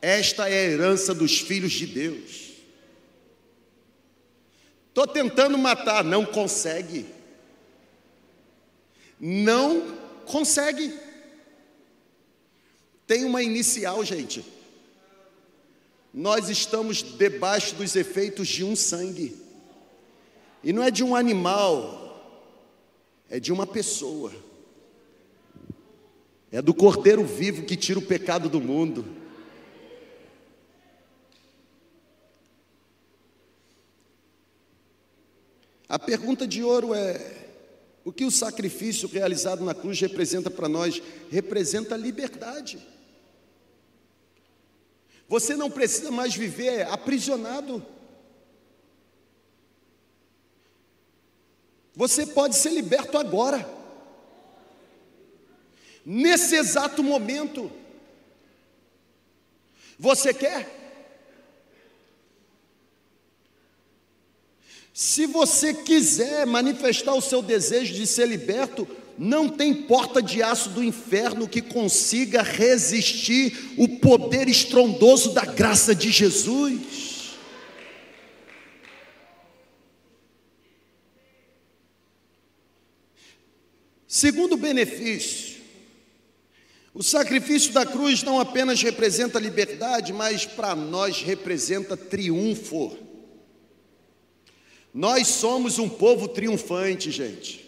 Esta 0.00 0.48
é 0.48 0.66
a 0.66 0.70
herança 0.70 1.12
dos 1.12 1.38
filhos 1.40 1.72
de 1.72 1.84
Deus. 1.84 2.45
Estou 4.96 5.06
tentando 5.06 5.58
matar, 5.58 6.02
não 6.02 6.24
consegue. 6.24 7.04
Não 9.20 9.94
consegue. 10.24 10.98
Tem 13.06 13.22
uma 13.26 13.42
inicial, 13.42 14.02
gente. 14.06 14.42
Nós 16.14 16.48
estamos 16.48 17.02
debaixo 17.02 17.74
dos 17.74 17.94
efeitos 17.94 18.48
de 18.48 18.64
um 18.64 18.74
sangue. 18.74 19.36
E 20.64 20.72
não 20.72 20.82
é 20.82 20.90
de 20.90 21.04
um 21.04 21.14
animal, 21.14 22.42
é 23.28 23.38
de 23.38 23.52
uma 23.52 23.66
pessoa. 23.66 24.32
É 26.50 26.62
do 26.62 26.72
Cordeiro 26.72 27.22
vivo 27.22 27.64
que 27.64 27.76
tira 27.76 27.98
o 27.98 28.06
pecado 28.06 28.48
do 28.48 28.62
mundo. 28.62 29.04
A 35.88 35.98
pergunta 35.98 36.46
de 36.46 36.62
ouro 36.62 36.94
é: 36.94 37.46
o 38.04 38.12
que 38.12 38.24
o 38.24 38.30
sacrifício 38.30 39.08
realizado 39.08 39.64
na 39.64 39.74
cruz 39.74 40.00
representa 40.00 40.50
para 40.50 40.68
nós? 40.68 41.02
Representa 41.30 41.96
liberdade. 41.96 42.78
Você 45.28 45.56
não 45.56 45.70
precisa 45.70 46.10
mais 46.10 46.34
viver 46.34 46.86
aprisionado. 46.86 47.84
Você 51.94 52.26
pode 52.26 52.54
ser 52.56 52.70
liberto 52.70 53.16
agora. 53.16 53.68
Nesse 56.04 56.54
exato 56.54 57.02
momento. 57.02 57.72
Você 59.98 60.32
quer? 60.34 60.85
Se 64.98 65.26
você 65.26 65.74
quiser 65.74 66.46
manifestar 66.46 67.12
o 67.12 67.20
seu 67.20 67.42
desejo 67.42 67.92
de 67.92 68.06
ser 68.06 68.26
liberto, 68.26 68.88
não 69.18 69.46
tem 69.46 69.74
porta 69.74 70.22
de 70.22 70.42
aço 70.42 70.70
do 70.70 70.82
inferno 70.82 71.46
que 71.46 71.60
consiga 71.60 72.40
resistir 72.40 73.74
o 73.76 73.86
poder 73.98 74.48
estrondoso 74.48 75.34
da 75.34 75.44
graça 75.44 75.94
de 75.94 76.10
Jesus. 76.10 77.34
Segundo 84.08 84.56
benefício, 84.56 85.60
o 86.94 87.02
sacrifício 87.02 87.70
da 87.70 87.84
cruz 87.84 88.22
não 88.22 88.40
apenas 88.40 88.80
representa 88.80 89.38
liberdade, 89.38 90.14
mas 90.14 90.46
para 90.46 90.74
nós 90.74 91.20
representa 91.20 91.98
triunfo. 91.98 93.05
Nós 94.96 95.28
somos 95.28 95.78
um 95.78 95.90
povo 95.90 96.26
triunfante, 96.26 97.10
gente. 97.10 97.62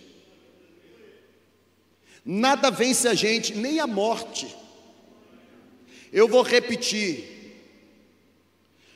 Nada 2.24 2.70
vence 2.70 3.06
a 3.06 3.12
gente, 3.12 3.54
nem 3.54 3.78
a 3.80 3.86
morte. 3.86 4.56
Eu 6.10 6.26
vou 6.26 6.40
repetir. 6.40 7.60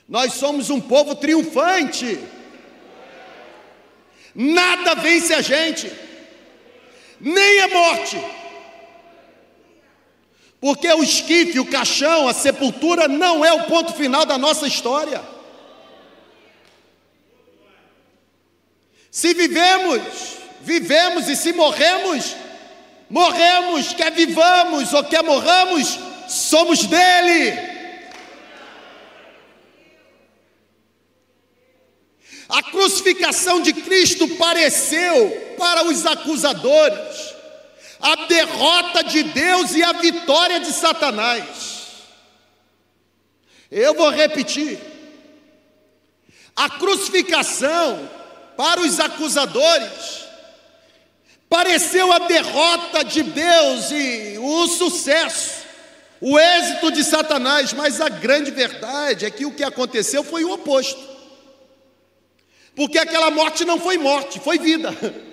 Nós 0.08 0.32
somos 0.32 0.70
um 0.70 0.80
povo 0.80 1.14
triunfante. 1.14 2.18
Nada 4.34 4.94
vence 4.94 5.34
a 5.34 5.42
gente, 5.42 5.92
nem 7.20 7.60
a 7.60 7.68
morte. 7.68 8.16
Porque 10.58 10.90
o 10.90 11.02
esquife, 11.02 11.60
o 11.60 11.70
caixão, 11.70 12.26
a 12.26 12.32
sepultura 12.32 13.06
não 13.08 13.44
é 13.44 13.52
o 13.52 13.64
ponto 13.64 13.92
final 13.92 14.24
da 14.24 14.38
nossa 14.38 14.66
história. 14.66 15.31
Se 19.12 19.34
vivemos, 19.34 20.38
vivemos, 20.62 21.28
e 21.28 21.36
se 21.36 21.52
morremos, 21.52 22.34
morremos, 23.10 23.92
quer 23.92 24.10
vivamos 24.10 24.90
ou 24.94 25.04
quer 25.04 25.22
morramos, 25.22 25.98
somos 26.30 26.86
dele. 26.86 27.52
A 32.48 32.62
crucificação 32.62 33.60
de 33.60 33.74
Cristo 33.74 34.26
pareceu 34.38 35.56
para 35.58 35.84
os 35.84 36.06
acusadores 36.06 37.34
a 38.00 38.16
derrota 38.24 39.04
de 39.04 39.24
Deus 39.24 39.74
e 39.74 39.82
a 39.82 39.92
vitória 39.92 40.58
de 40.58 40.72
Satanás. 40.72 41.90
Eu 43.70 43.92
vou 43.92 44.08
repetir. 44.08 44.80
A 46.56 46.70
crucificação 46.70 48.21
para 48.56 48.80
os 48.80 49.00
acusadores, 49.00 50.24
pareceu 51.48 52.12
a 52.12 52.18
derrota 52.20 53.04
de 53.04 53.22
Deus 53.22 53.90
e 53.90 54.38
o 54.38 54.66
sucesso, 54.66 55.62
o 56.20 56.38
êxito 56.38 56.90
de 56.90 57.04
Satanás, 57.04 57.72
mas 57.72 58.00
a 58.00 58.08
grande 58.08 58.50
verdade 58.50 59.26
é 59.26 59.30
que 59.30 59.44
o 59.44 59.52
que 59.52 59.64
aconteceu 59.64 60.22
foi 60.22 60.44
o 60.44 60.52
oposto. 60.52 61.12
Porque 62.74 62.98
aquela 62.98 63.30
morte 63.30 63.64
não 63.64 63.78
foi 63.78 63.98
morte, 63.98 64.40
foi 64.40 64.58
vida. 64.58 64.90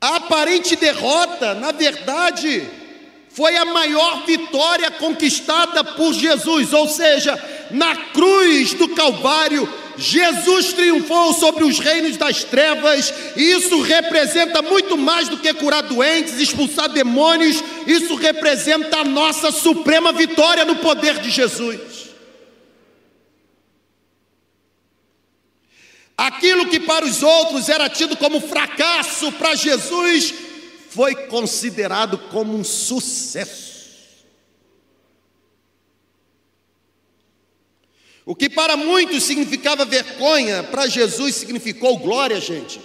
A 0.00 0.16
aparente 0.16 0.76
derrota, 0.76 1.54
na 1.54 1.72
verdade, 1.72 2.68
foi 3.38 3.56
a 3.56 3.64
maior 3.64 4.26
vitória 4.26 4.90
conquistada 4.90 5.84
por 5.84 6.12
Jesus, 6.12 6.72
ou 6.72 6.88
seja, 6.88 7.40
na 7.70 7.94
cruz 7.94 8.74
do 8.74 8.88
Calvário, 8.88 9.72
Jesus 9.96 10.72
triunfou 10.72 11.32
sobre 11.32 11.62
os 11.62 11.78
reinos 11.78 12.16
das 12.16 12.42
trevas, 12.42 13.14
e 13.36 13.52
isso 13.52 13.80
representa 13.80 14.60
muito 14.60 14.96
mais 14.98 15.28
do 15.28 15.36
que 15.36 15.54
curar 15.54 15.84
doentes, 15.84 16.40
expulsar 16.40 16.88
demônios, 16.88 17.62
isso 17.86 18.16
representa 18.16 18.98
a 18.98 19.04
nossa 19.04 19.52
suprema 19.52 20.12
vitória 20.12 20.64
no 20.64 20.74
poder 20.74 21.20
de 21.20 21.30
Jesus. 21.30 22.08
Aquilo 26.16 26.66
que 26.66 26.80
para 26.80 27.04
os 27.04 27.22
outros 27.22 27.68
era 27.68 27.88
tido 27.88 28.16
como 28.16 28.40
fracasso, 28.40 29.30
para 29.30 29.54
Jesus 29.54 30.47
foi 30.90 31.14
considerado 31.26 32.18
como 32.30 32.56
um 32.56 32.64
sucesso. 32.64 33.68
O 38.24 38.34
que 38.34 38.50
para 38.50 38.76
muitos 38.76 39.24
significava 39.24 39.86
vergonha, 39.86 40.62
para 40.62 40.86
Jesus 40.86 41.34
significou 41.34 41.98
glória, 41.98 42.38
gente. 42.38 42.78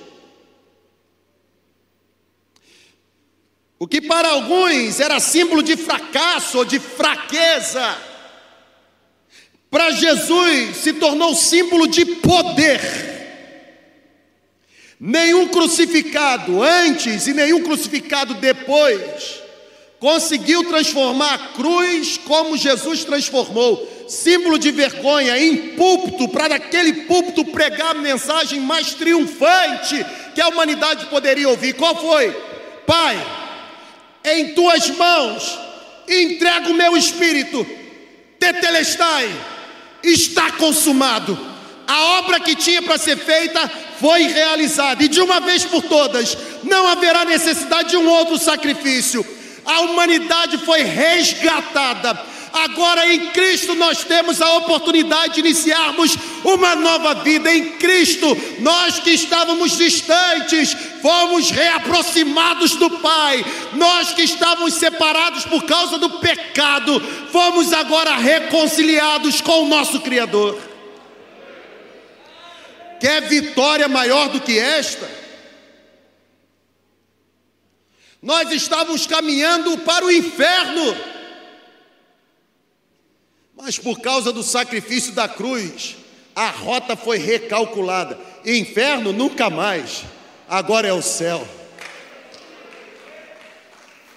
O 3.78 3.86
que 3.86 4.00
para 4.00 4.30
alguns 4.30 5.02
era 5.02 5.20
símbolo 5.20 5.62
de 5.62 5.76
fracasso 5.76 6.60
ou 6.60 6.64
de 6.64 6.80
fraqueza, 6.80 7.98
para 9.70 9.92
Jesus 9.92 10.78
se 10.78 10.94
tornou 10.94 11.36
símbolo 11.36 11.88
de 11.88 12.06
poder. 12.06 13.13
Nenhum 15.06 15.50
crucificado 15.50 16.64
antes 16.64 17.28
e 17.28 17.34
nenhum 17.34 17.62
crucificado 17.62 18.36
depois 18.36 19.42
conseguiu 20.00 20.64
transformar 20.64 21.34
a 21.34 21.38
cruz 21.58 22.18
como 22.24 22.56
Jesus 22.56 23.04
transformou, 23.04 24.06
símbolo 24.08 24.58
de 24.58 24.72
vergonha, 24.72 25.38
em 25.38 25.76
púlpito, 25.76 26.30
para 26.30 26.48
daquele 26.48 27.04
púlpito 27.04 27.44
pregar 27.44 27.92
a 27.92 28.00
mensagem 28.00 28.62
mais 28.62 28.94
triunfante 28.94 30.06
que 30.34 30.40
a 30.40 30.48
humanidade 30.48 31.08
poderia 31.08 31.50
ouvir. 31.50 31.74
Qual 31.74 31.98
foi? 31.98 32.32
Pai, 32.88 33.22
em 34.24 34.54
tuas 34.54 34.90
mãos 34.92 35.60
entrego 36.08 36.70
o 36.70 36.76
meu 36.76 36.96
espírito, 36.96 37.68
tetelestai, 38.40 39.30
está 40.02 40.50
consumado. 40.54 41.38
A 41.86 42.20
obra 42.20 42.40
que 42.40 42.56
tinha 42.56 42.82
para 42.82 42.98
ser 42.98 43.18
feita 43.18 43.70
foi 44.04 44.24
realizada, 44.24 45.02
e 45.02 45.08
de 45.08 45.22
uma 45.22 45.40
vez 45.40 45.64
por 45.64 45.82
todas, 45.82 46.38
não 46.62 46.86
haverá 46.86 47.24
necessidade 47.24 47.92
de 47.92 47.96
um 47.96 48.06
outro 48.10 48.38
sacrifício. 48.38 49.26
A 49.64 49.80
humanidade 49.80 50.58
foi 50.58 50.82
resgatada. 50.82 52.22
Agora 52.52 53.08
em 53.14 53.28
Cristo 53.28 53.74
nós 53.76 54.04
temos 54.04 54.42
a 54.42 54.58
oportunidade 54.58 55.36
de 55.36 55.40
iniciarmos 55.40 56.18
uma 56.44 56.76
nova 56.76 57.14
vida. 57.14 57.50
Em 57.50 57.78
Cristo, 57.78 58.38
nós 58.60 59.00
que 59.00 59.12
estávamos 59.12 59.78
distantes, 59.78 60.76
fomos 61.02 61.50
reaproximados 61.50 62.76
do 62.76 62.90
Pai. 63.00 63.44
Nós 63.72 64.12
que 64.12 64.24
estávamos 64.24 64.74
separados 64.74 65.46
por 65.46 65.64
causa 65.64 65.98
do 65.98 66.10
pecado, 66.20 67.02
fomos 67.32 67.72
agora 67.72 68.18
reconciliados 68.18 69.40
com 69.40 69.64
o 69.64 69.70
nosso 69.70 70.02
Criador. 70.02 70.73
Quer 73.04 73.28
vitória 73.28 73.90
maior 73.90 74.30
do 74.30 74.40
que 74.40 74.58
esta? 74.58 75.12
Nós 78.22 78.50
estávamos 78.50 79.06
caminhando 79.06 79.78
para 79.80 80.06
o 80.06 80.10
inferno, 80.10 80.96
mas 83.58 83.78
por 83.78 84.00
causa 84.00 84.32
do 84.32 84.42
sacrifício 84.42 85.12
da 85.12 85.28
cruz, 85.28 85.98
a 86.34 86.50
rota 86.50 86.96
foi 86.96 87.18
recalculada. 87.18 88.18
Inferno 88.46 89.12
nunca 89.12 89.50
mais, 89.50 90.06
agora 90.48 90.88
é 90.88 90.94
o 90.94 91.02
céu. 91.02 91.46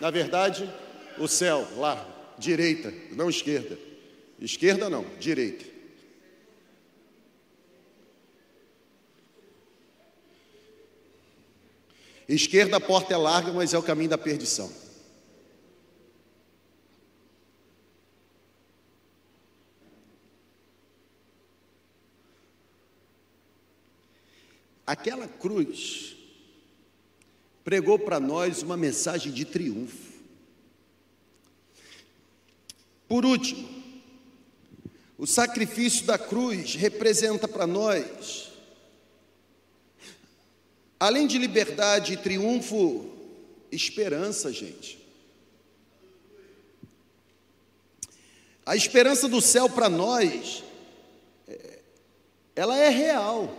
Na 0.01 0.11
verdade, 0.11 0.73
o 1.19 1.27
céu 1.27 1.67
lá, 1.77 2.07
direita, 2.39 2.95
não 3.11 3.29
esquerda. 3.29 3.77
Esquerda 4.39 4.89
não, 4.89 5.05
direita. 5.19 5.76
Esquerda, 12.29 12.77
a 12.77 12.81
porta 12.81 13.15
é 13.15 13.17
larga, 13.17 13.53
mas 13.53 13.73
é 13.73 13.79
o 13.79 13.83
caminho 13.83 14.11
da 14.11 14.19
perdição. 14.19 14.71
Aquela 24.87 25.27
cruz 25.27 26.17
pregou 27.65 27.99
para 27.99 28.21
nós 28.21 28.63
uma 28.63 28.77
mensagem 28.77 29.33
de 29.33 29.45
triunfo. 29.45 30.15
Por 33.09 33.25
último, 33.25 33.69
o 35.19 35.27
sacrifício 35.27 36.07
da 36.07 36.19
cruz 36.19 36.75
representa 36.75 37.49
para 37.49 37.67
nós 37.67 38.53
Além 40.99 41.27
de 41.27 41.37
liberdade 41.39 42.15
e 42.15 42.17
triunfo, 42.17 43.11
esperança, 43.71 44.53
gente. 44.53 44.99
A 48.65 48.75
esperança 48.75 49.29
do 49.29 49.41
céu 49.41 49.69
para 49.69 49.89
nós, 49.89 50.65
é, 51.47 51.79
ela 52.57 52.77
é 52.77 52.89
real. 52.89 53.55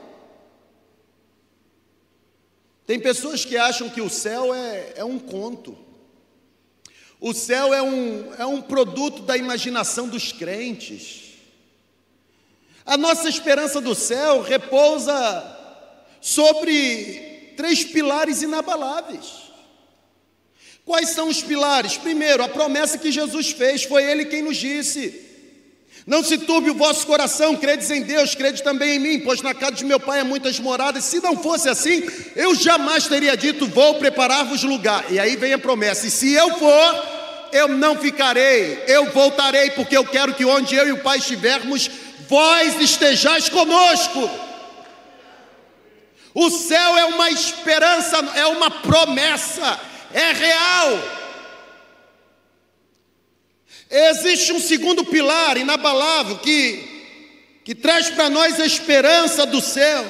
Tem 2.86 3.00
pessoas 3.00 3.46
que 3.46 3.56
acham 3.56 3.90
que 3.90 4.02
o 4.02 4.10
céu 4.10 4.54
é, 4.54 4.94
é 4.96 5.06
um 5.06 5.20
conto. 5.20 5.78
O 7.20 7.34
céu 7.34 7.74
é 7.74 7.82
um, 7.82 8.34
é 8.36 8.46
um 8.46 8.62
produto 8.62 9.22
da 9.22 9.38
imaginação 9.38 10.08
dos 10.08 10.32
crentes. 10.32 11.34
A 12.86 12.98
nossa 12.98 13.30
esperança 13.30 13.80
do 13.80 13.94
céu 13.94 14.42
repousa 14.42 15.57
sobre 16.22 17.54
três 17.56 17.84
pilares 17.84 18.42
inabaláveis. 18.42 19.48
Quais 20.86 21.10
são 21.10 21.28
os 21.28 21.42
pilares? 21.42 21.98
Primeiro, 21.98 22.42
a 22.42 22.48
promessa 22.48 22.98
que 22.98 23.12
Jesus 23.12 23.52
fez, 23.52 23.84
foi 23.84 24.04
Ele 24.04 24.24
quem 24.24 24.42
nos 24.42 24.56
disse: 24.56 25.22
Não 26.06 26.24
se 26.24 26.38
turbe 26.38 26.70
o 26.70 26.76
vosso 26.76 27.06
coração, 27.06 27.58
credes 27.58 27.92
em 27.92 28.04
Deus, 28.04 28.34
crede 28.34 28.64
também 28.64 28.96
em 28.96 29.00
mim, 29.00 29.20
pois 29.20 29.42
na 29.42 29.54
casa 29.54 29.74
de 29.74 29.86
meu 29.86 30.00
pai 30.00 30.22
há 30.22 30.24
muitas 30.24 30.60
moradas. 30.60 31.04
Se 31.04 31.20
não 31.20 31.36
fosse 31.36 31.68
assim, 31.68 32.04
eu 32.38 32.56
jamais 32.56 33.06
teria 33.06 33.36
dito: 33.36 33.68
Vou 33.68 33.96
preparar-vos 33.96 34.64
lugar. 34.64 35.12
E 35.12 35.20
aí 35.20 35.36
vem 35.36 35.52
a 35.52 35.60
promessa: 35.60 36.08
E 36.08 36.12
se 36.12 36.32
eu 36.32 36.58
for, 36.58 37.18
eu 37.52 37.68
não 37.68 37.98
ficarei, 37.98 38.84
eu 38.88 39.12
voltarei, 39.12 39.72
porque 39.72 39.98
eu 39.98 40.06
quero 40.06 40.34
que 40.34 40.46
onde 40.46 40.76
eu 40.76 40.88
e 40.88 40.92
o 40.94 41.04
Pai 41.04 41.18
estivermos, 41.18 41.90
vós 42.30 42.80
estejais 42.80 43.50
conosco. 43.50 44.47
O 46.40 46.52
céu 46.52 46.96
é 46.96 47.06
uma 47.06 47.32
esperança, 47.32 48.16
é 48.36 48.46
uma 48.46 48.70
promessa, 48.70 49.80
é 50.14 50.32
real. 50.34 51.04
Existe 53.90 54.54
um 54.54 54.60
segundo 54.60 55.04
pilar 55.04 55.58
inabalável 55.58 56.38
que, 56.38 56.84
que 57.66 57.74
traz 57.74 58.12
para 58.12 58.30
nós 58.30 58.60
a 58.60 58.68
esperança 58.68 59.48
do 59.48 59.60
céu. 59.60 60.06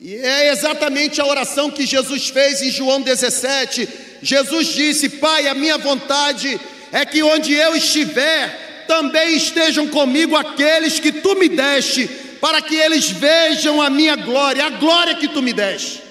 E 0.00 0.16
é 0.16 0.50
exatamente 0.50 1.20
a 1.20 1.26
oração 1.26 1.70
que 1.70 1.86
Jesus 1.86 2.28
fez 2.28 2.60
em 2.60 2.72
João 2.72 3.00
17. 3.00 3.88
Jesus 4.20 4.74
disse: 4.74 5.08
Pai, 5.08 5.46
a 5.46 5.54
minha 5.54 5.78
vontade 5.78 6.60
é 6.90 7.06
que 7.06 7.22
onde 7.22 7.52
eu 7.52 7.76
estiver, 7.76 8.84
também 8.88 9.36
estejam 9.36 9.86
comigo 9.86 10.34
aqueles 10.34 10.98
que 10.98 11.12
tu 11.12 11.36
me 11.36 11.48
deste, 11.48 12.25
para 12.40 12.60
que 12.62 12.74
eles 12.74 13.10
vejam 13.10 13.80
a 13.80 13.90
minha 13.90 14.16
glória, 14.16 14.66
a 14.66 14.70
glória 14.70 15.14
que 15.14 15.28
tu 15.28 15.42
me 15.42 15.52
deste. 15.52 16.02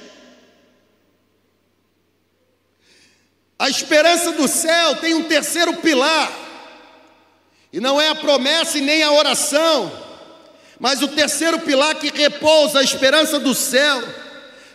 A 3.57 3.69
esperança 3.69 4.33
do 4.33 4.47
céu 4.47 4.95
tem 4.97 5.13
um 5.13 5.23
terceiro 5.23 5.73
pilar, 5.75 6.31
e 7.71 7.79
não 7.79 7.99
é 7.99 8.09
a 8.09 8.15
promessa 8.15 8.77
e 8.77 8.81
nem 8.81 9.01
a 9.01 9.11
oração, 9.11 9.91
mas 10.79 11.01
o 11.01 11.07
terceiro 11.07 11.59
pilar 11.59 11.95
que 11.95 12.09
repousa 12.09 12.79
a 12.79 12.83
esperança 12.83 13.39
do 13.39 13.53
céu 13.53 14.03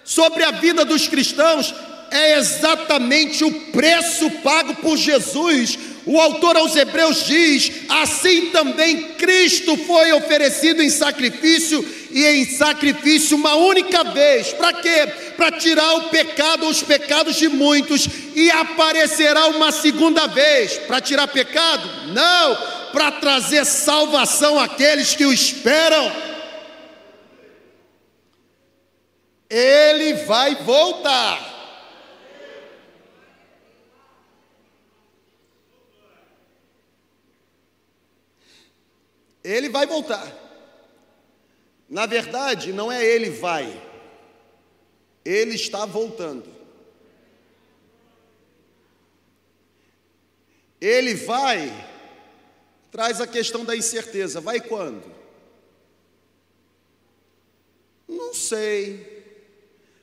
sobre 0.05 0.45
a 0.45 0.51
vida 0.51 0.85
dos 0.85 1.07
cristãos 1.07 1.75
é 2.11 2.37
exatamente 2.39 3.45
o 3.45 3.53
preço 3.71 4.31
pago 4.43 4.75
por 4.77 4.97
Jesus. 4.97 5.79
O 6.11 6.21
autor 6.21 6.57
aos 6.57 6.75
Hebreus 6.75 7.25
diz: 7.25 7.71
assim 7.89 8.51
também 8.51 9.13
Cristo 9.13 9.77
foi 9.77 10.11
oferecido 10.11 10.83
em 10.83 10.91
sacrifício 10.91 11.89
e 12.11 12.27
em 12.27 12.45
sacrifício 12.47 13.37
uma 13.37 13.55
única 13.55 14.03
vez. 14.03 14.53
Para 14.53 14.73
quê? 14.73 15.07
Para 15.37 15.53
tirar 15.53 15.95
o 15.99 16.09
pecado 16.09 16.67
os 16.67 16.83
pecados 16.83 17.37
de 17.37 17.49
muitos, 17.49 18.09
e 18.35 18.51
aparecerá 18.51 19.47
uma 19.47 19.71
segunda 19.71 20.27
vez. 20.27 20.79
Para 20.79 21.01
tirar 21.01 21.29
pecado? 21.29 21.89
Não, 22.09 22.59
para 22.91 23.13
trazer 23.13 23.65
salvação 23.65 24.59
àqueles 24.59 25.15
que 25.15 25.25
o 25.25 25.33
esperam. 25.33 26.11
Ele 29.49 30.15
vai 30.25 30.57
voltar. 30.57 31.50
Ele 39.43 39.69
vai 39.69 39.87
voltar. 39.87 40.31
Na 41.89 42.07
verdade, 42.07 42.73
não 42.73 42.91
é 42.91 43.05
ele 43.05 43.31
vai, 43.31 43.83
ele 45.25 45.57
está 45.57 45.85
voltando. 45.85 46.61
Ele 50.81 51.15
vai, 51.15 51.69
traz 52.93 53.21
a 53.21 53.27
questão 53.27 53.65
da 53.65 53.77
incerteza: 53.77 54.41
vai 54.41 54.61
quando? 54.61 55.03
Não 58.07 58.33
sei, 58.33 59.25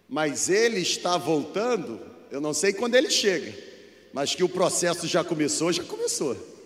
mas 0.09 0.49
ele 0.49 0.81
está 0.81 1.17
voltando. 1.17 1.99
Eu 2.29 2.41
não 2.41 2.53
sei 2.53 2.73
quando 2.73 2.95
ele 2.95 3.09
chega, 3.09 3.57
mas 4.11 4.35
que 4.35 4.43
o 4.43 4.49
processo 4.49 5.07
já 5.07 5.23
começou, 5.23 5.71
já 5.71 5.83
começou. 5.83 6.56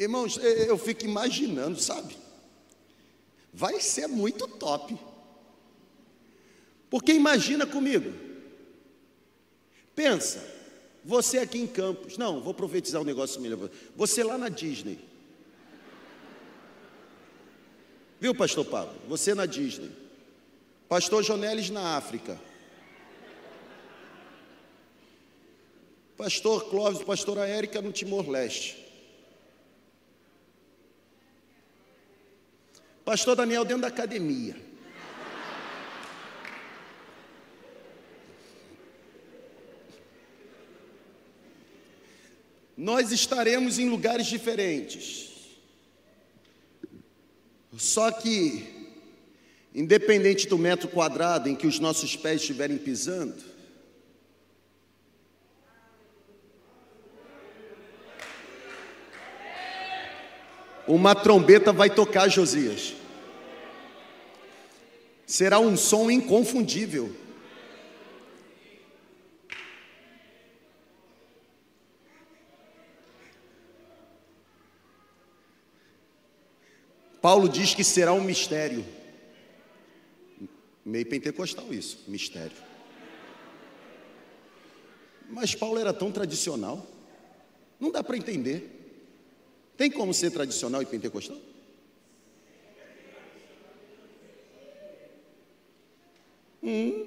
Irmãos, 0.00 0.38
eu 0.38 0.78
fico 0.78 1.04
imaginando, 1.04 1.78
sabe? 1.78 2.16
Vai 3.52 3.82
ser 3.82 4.06
muito 4.06 4.48
top. 4.48 4.98
Porque 6.88 7.12
imagina 7.12 7.66
comigo. 7.66 8.10
Pensa, 9.94 10.42
você 11.04 11.36
aqui 11.36 11.58
em 11.58 11.66
Campos. 11.66 12.16
Não, 12.16 12.40
vou 12.40 12.54
profetizar 12.54 13.02
um 13.02 13.04
negócio 13.04 13.42
melhor. 13.42 13.68
Você 13.94 14.24
lá 14.24 14.38
na 14.38 14.48
Disney. 14.48 14.98
Viu, 18.18 18.34
pastor 18.34 18.64
Pablo? 18.64 18.98
Você 19.06 19.34
na 19.34 19.44
Disney. 19.44 19.90
Pastor 20.88 21.22
Jonelis 21.22 21.68
na 21.68 21.98
África. 21.98 22.40
Pastor 26.16 26.70
Clóvis, 26.70 27.02
pastora 27.02 27.46
Érica 27.46 27.82
no 27.82 27.92
Timor-Leste. 27.92 28.89
Pastor 33.10 33.34
Daniel 33.34 33.64
dentro 33.64 33.82
da 33.82 33.88
academia. 33.88 34.54
Nós 42.76 43.10
estaremos 43.10 43.80
em 43.80 43.90
lugares 43.90 44.28
diferentes. 44.28 45.58
Só 47.76 48.12
que, 48.12 48.92
independente 49.74 50.46
do 50.46 50.56
metro 50.56 50.86
quadrado 50.86 51.48
em 51.48 51.56
que 51.56 51.66
os 51.66 51.80
nossos 51.80 52.14
pés 52.14 52.40
estiverem 52.40 52.78
pisando, 52.78 53.42
uma 60.86 61.16
trombeta 61.16 61.72
vai 61.72 61.90
tocar 61.90 62.28
Josias 62.28 62.99
será 65.30 65.60
um 65.60 65.76
som 65.76 66.10
inconfundível. 66.10 67.14
Paulo 77.22 77.48
diz 77.48 77.76
que 77.76 77.84
será 77.84 78.12
um 78.12 78.20
mistério. 78.20 78.84
Meio 80.84 81.06
pentecostal 81.06 81.72
isso, 81.72 82.02
mistério. 82.08 82.56
Mas 85.28 85.54
Paulo 85.54 85.78
era 85.78 85.92
tão 85.92 86.10
tradicional. 86.10 86.84
Não 87.78 87.92
dá 87.92 88.02
para 88.02 88.16
entender. 88.16 88.68
Tem 89.76 89.88
como 89.88 90.12
ser 90.12 90.32
tradicional 90.32 90.82
e 90.82 90.86
pentecostal? 90.86 91.38
Hum. 96.62 97.06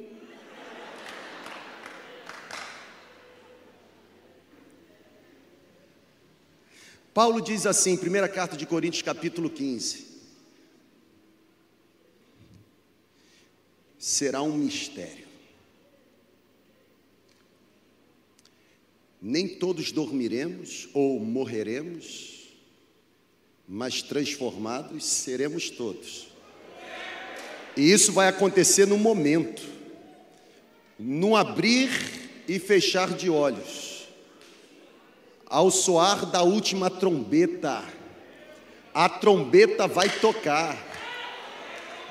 Paulo 7.14 7.40
diz 7.40 7.68
assim, 7.68 7.96
primeira 7.96 8.28
carta 8.28 8.58
de 8.58 8.66
Coríntios, 8.66 9.04
capítulo 9.04 9.48
15: 9.48 10.08
será 14.00 14.42
um 14.42 14.58
mistério. 14.58 15.28
Nem 19.22 19.48
todos 19.48 19.92
dormiremos 19.92 20.90
ou 20.94 21.20
morreremos, 21.20 22.50
mas 23.68 24.02
transformados 24.02 25.06
seremos 25.06 25.70
todos 25.70 26.33
e 27.76 27.92
isso 27.92 28.12
vai 28.12 28.28
acontecer 28.28 28.86
no 28.86 28.98
momento, 28.98 29.62
no 31.00 31.36
abrir 31.36 31.90
e 32.48 32.60
fechar 32.60 33.10
de 33.14 33.30
olhos. 33.30 33.92
ao 35.54 35.70
soar 35.70 36.26
da 36.26 36.42
última 36.42 36.90
trombeta, 36.90 37.84
a 38.92 39.08
trombeta 39.08 39.88
vai 39.88 40.10
tocar, 40.10 40.76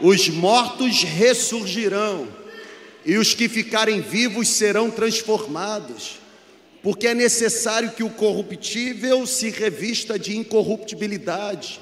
os 0.01 0.29
mortos 0.29 1.03
ressurgirão, 1.03 2.29
e 3.05 3.19
os 3.19 3.35
que 3.35 3.49
ficarem 3.49 4.01
vivos 4.01 4.49
serão 4.49 4.93
transformados, 4.93 6.21
porque 6.85 7.09
é 7.09 7.15
necessário 7.15 7.91
que 7.91 8.05
o 8.05 8.11
corruptível 8.11 9.27
se 9.27 9.51
revista 9.51 10.17
de 10.17 10.37
incorruptibilidade, 10.37 11.81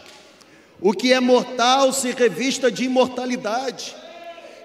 o 0.80 0.92
que 0.92 1.12
é 1.12 1.20
mortal 1.20 1.92
se 1.92 2.12
revista 2.12 2.70
de 2.70 2.84
imortalidade. 2.84 3.94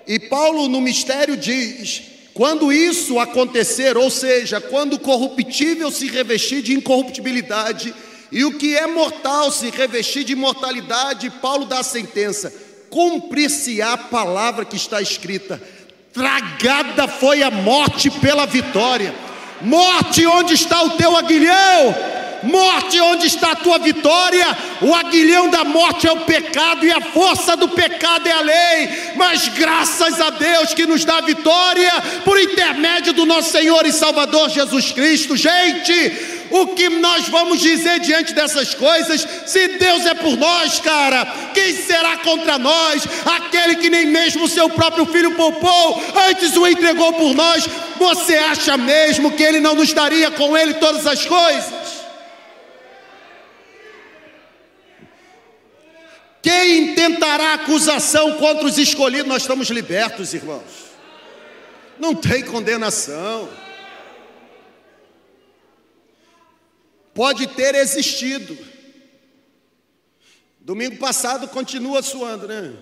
E 0.07 0.19
Paulo 0.19 0.67
no 0.67 0.79
mistério 0.79 1.35
diz: 1.35 2.03
quando 2.33 2.71
isso 2.71 3.19
acontecer, 3.19 3.97
ou 3.97 4.09
seja, 4.09 4.61
quando 4.61 4.93
o 4.93 4.99
corruptível 4.99 5.91
se 5.91 6.07
revestir 6.07 6.61
de 6.61 6.73
incorruptibilidade 6.73 7.93
e 8.31 8.43
o 8.43 8.57
que 8.57 8.75
é 8.75 8.87
mortal 8.87 9.51
se 9.51 9.69
revestir 9.69 10.23
de 10.23 10.33
imortalidade, 10.33 11.29
Paulo 11.41 11.65
dá 11.65 11.79
a 11.79 11.83
sentença: 11.83 12.53
cumprir-se-á 12.89 13.93
a 13.93 13.97
palavra 13.97 14.65
que 14.65 14.75
está 14.75 15.01
escrita: 15.01 15.61
tragada 16.13 17.07
foi 17.07 17.43
a 17.43 17.51
morte 17.51 18.09
pela 18.09 18.45
vitória. 18.45 19.13
Morte, 19.61 20.25
onde 20.25 20.53
está 20.53 20.83
o 20.83 20.91
teu 20.91 21.15
aguilhão? 21.15 22.14
Morte, 22.43 22.99
onde 22.99 23.27
está 23.27 23.51
a 23.51 23.55
tua 23.55 23.77
vitória? 23.79 24.45
O 24.81 24.93
aguilhão 24.93 25.49
da 25.49 25.63
morte 25.63 26.07
é 26.07 26.11
o 26.11 26.21
pecado 26.21 26.85
e 26.85 26.91
a 26.91 27.01
força 27.01 27.55
do 27.55 27.69
pecado 27.69 28.27
é 28.27 28.31
a 28.31 28.41
lei. 28.41 29.13
Mas 29.15 29.47
graças 29.49 30.19
a 30.19 30.29
Deus 30.29 30.73
que 30.73 30.85
nos 30.85 31.03
dá 31.03 31.21
vitória 31.21 31.91
por 32.23 32.39
intermédio 32.39 33.13
do 33.13 33.25
nosso 33.25 33.51
Senhor 33.51 33.85
e 33.85 33.91
Salvador 33.91 34.49
Jesus 34.49 34.91
Cristo. 34.91 35.35
Gente, 35.35 36.35
o 36.51 36.67
que 36.67 36.89
nós 36.89 37.27
vamos 37.27 37.59
dizer 37.59 37.99
diante 37.99 38.33
dessas 38.33 38.73
coisas? 38.73 39.27
Se 39.45 39.67
Deus 39.79 40.05
é 40.05 40.13
por 40.13 40.37
nós, 40.37 40.79
cara, 40.79 41.25
quem 41.53 41.75
será 41.75 42.17
contra 42.17 42.57
nós? 42.57 43.03
Aquele 43.25 43.75
que 43.75 43.89
nem 43.89 44.05
mesmo 44.05 44.47
seu 44.47 44.69
próprio 44.69 45.05
filho 45.05 45.31
poupou, 45.35 46.03
antes 46.29 46.55
o 46.55 46.67
entregou 46.67 47.13
por 47.13 47.33
nós. 47.33 47.67
Você 47.97 48.35
acha 48.35 48.77
mesmo 48.77 49.31
que 49.31 49.43
ele 49.43 49.59
não 49.59 49.75
nos 49.75 49.91
daria 49.93 50.29
com 50.31 50.55
ele 50.55 50.75
todas 50.75 51.07
as 51.07 51.25
coisas? 51.25 51.84
Quem 56.65 56.79
intentará 56.79 57.53
acusação 57.53 58.39
contra 58.39 58.65
os 58.65 58.79
escolhidos? 58.79 59.27
Nós 59.27 59.43
estamos 59.43 59.69
libertos, 59.69 60.33
irmãos. 60.33 60.63
Não 61.99 62.15
tem 62.15 62.43
condenação. 62.43 63.47
Pode 67.13 67.45
ter 67.45 67.75
existido. 67.75 68.57
Domingo 70.59 70.97
passado 70.97 71.47
continua 71.49 72.01
suando, 72.01 72.47
né? 72.47 72.73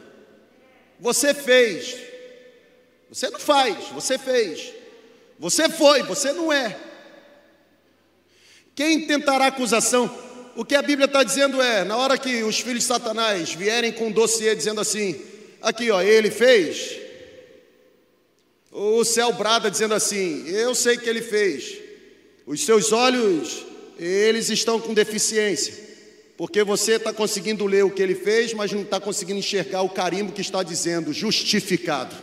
Você 0.98 1.34
fez. 1.34 1.98
Você 3.10 3.30
não 3.30 3.40
faz, 3.40 3.90
você 3.90 4.18
fez. 4.18 4.74
Você 5.38 5.68
foi, 5.68 6.04
você 6.04 6.32
não 6.32 6.54
é. 6.54 6.80
Quem 8.74 9.06
tentará 9.06 9.48
acusação? 9.48 10.23
O 10.56 10.64
que 10.64 10.76
a 10.76 10.82
Bíblia 10.82 11.06
está 11.06 11.24
dizendo 11.24 11.62
é: 11.62 11.84
na 11.84 11.98
hora 11.98 12.18
que 12.18 12.44
os 12.44 12.60
filhos 12.60 12.80
de 12.80 12.86
Satanás 12.86 13.54
vierem 13.54 13.92
com 13.92 14.08
um 14.08 14.12
dossiê 14.12 14.56
dizendo 14.56 14.82
assim, 14.82 15.20
aqui 15.62 15.90
ó, 15.90 16.02
ele 16.02 16.30
fez, 16.30 17.00
o 18.72 19.04
céu 19.04 19.34
brada 19.34 19.72
dizendo 19.72 19.94
assim: 19.94 20.48
eu 20.48 20.76
sei 20.76 20.98
que 20.98 21.10
ele 21.10 21.22
fez, 21.22 21.78
os 22.46 22.64
seus 22.64 22.92
olhos, 22.92 23.66
eles 23.98 24.50
estão 24.50 24.80
com 24.80 24.94
deficiência, 24.94 25.74
porque 26.38 26.64
você 26.64 26.94
está 26.94 27.12
conseguindo 27.12 27.66
ler 27.66 27.84
o 27.84 27.92
que 27.92 28.02
ele 28.02 28.16
fez, 28.16 28.54
mas 28.54 28.72
não 28.72 28.84
está 28.84 29.00
conseguindo 29.00 29.40
enxergar 29.40 29.82
o 29.82 29.90
carimbo 29.90 30.32
que 30.32 30.42
está 30.42 30.62
dizendo 30.62 31.12
justificado. 31.12 32.16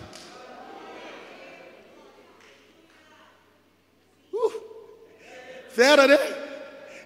Uh, 4.32 4.52
fera, 5.74 6.06
né? 6.06 6.39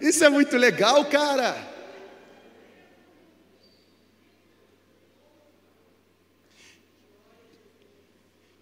Isso 0.00 0.24
é 0.24 0.28
muito 0.28 0.56
legal, 0.56 1.04
cara. 1.06 1.72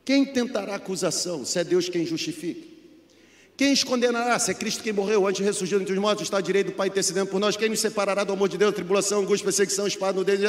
Quem 0.05 0.24
tentará 0.24 0.74
acusação, 0.74 1.45
se 1.45 1.59
é 1.59 1.64
Deus 1.64 1.89
quem 1.89 2.05
justifica? 2.05 2.66
Quem 3.57 3.72
esconderá, 3.72 4.39
se 4.39 4.51
é 4.51 4.55
Cristo 4.55 4.83
quem 4.83 4.93
morreu 4.93 5.26
antes 5.26 5.68
de 5.68 5.74
entre 5.74 5.93
os 5.93 5.99
mortos, 5.99 6.24
está 6.24 6.39
à 6.39 6.41
direita 6.41 6.70
do 6.70 6.76
Pai 6.76 6.89
intercedendo 6.89 7.28
por 7.28 7.39
nós? 7.39 7.57
Quem 7.57 7.68
nos 7.68 7.80
separará 7.80 8.24
do 8.24 8.33
amor 8.33 8.49
de 8.49 8.59
Deus, 8.59 8.74
tribulação, 8.74 9.20
angústia, 9.20 9.45
perseguição, 9.45 9.87
espada 9.87 10.18
no 10.18 10.24
dedo? 10.24 10.43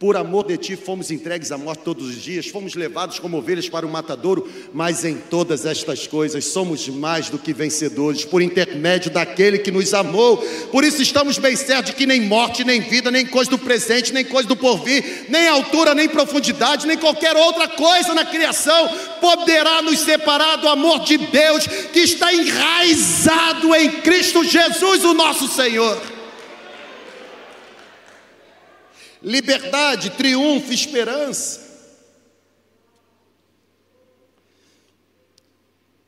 Por 0.00 0.16
amor 0.16 0.46
de 0.46 0.56
ti 0.56 0.76
fomos 0.76 1.10
entregues 1.10 1.52
à 1.52 1.58
morte 1.58 1.82
todos 1.82 2.08
os 2.08 2.22
dias, 2.22 2.46
fomos 2.46 2.74
levados 2.74 3.18
como 3.18 3.36
ovelhas 3.36 3.68
para 3.68 3.84
o 3.84 3.90
matadouro, 3.90 4.50
mas 4.72 5.04
em 5.04 5.18
todas 5.18 5.66
estas 5.66 6.06
coisas 6.06 6.46
somos 6.46 6.88
mais 6.88 7.28
do 7.28 7.38
que 7.38 7.52
vencedores, 7.52 8.24
por 8.24 8.40
intermédio 8.40 9.10
daquele 9.10 9.58
que 9.58 9.70
nos 9.70 9.92
amou. 9.92 10.38
Por 10.72 10.84
isso 10.84 11.02
estamos 11.02 11.36
bem 11.36 11.54
certos 11.54 11.90
de 11.90 11.98
que 11.98 12.06
nem 12.06 12.22
morte, 12.22 12.64
nem 12.64 12.80
vida, 12.80 13.10
nem 13.10 13.26
coisa 13.26 13.50
do 13.50 13.58
presente, 13.58 14.10
nem 14.10 14.24
coisa 14.24 14.48
do 14.48 14.56
porvir, 14.56 15.26
nem 15.28 15.46
altura, 15.46 15.94
nem 15.94 16.08
profundidade, 16.08 16.86
nem 16.86 16.96
qualquer 16.96 17.36
outra 17.36 17.68
coisa 17.68 18.14
na 18.14 18.24
criação 18.24 18.88
poderá 19.20 19.82
nos 19.82 19.98
separar 19.98 20.56
do 20.56 20.68
amor 20.68 21.00
de 21.00 21.18
Deus 21.18 21.66
que 21.92 22.00
está 22.00 22.32
enraizado 22.32 23.74
em 23.74 24.00
Cristo 24.00 24.42
Jesus, 24.44 25.04
o 25.04 25.12
nosso 25.12 25.46
Senhor. 25.46 26.09
Liberdade, 29.22 30.10
triunfo, 30.10 30.72
esperança. 30.72 31.68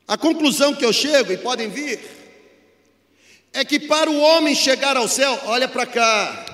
A 0.07 0.17
conclusão 0.17 0.75
que 0.75 0.85
eu 0.85 0.93
chego, 0.93 1.31
e 1.31 1.37
podem 1.37 1.69
vir, 1.69 1.99
é 3.51 3.63
que 3.63 3.79
para 3.79 4.09
o 4.09 4.19
homem 4.19 4.55
chegar 4.55 4.97
ao 4.97 5.07
céu, 5.07 5.39
olha 5.45 5.67
para 5.67 5.85
cá, 5.85 6.45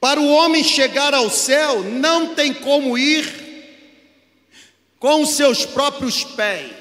para 0.00 0.20
o 0.20 0.28
homem 0.28 0.62
chegar 0.62 1.14
ao 1.14 1.28
céu, 1.30 1.82
não 1.82 2.34
tem 2.34 2.54
como 2.54 2.96
ir 2.96 3.48
com 4.98 5.22
os 5.22 5.30
seus 5.30 5.64
próprios 5.64 6.24
pés. 6.24 6.77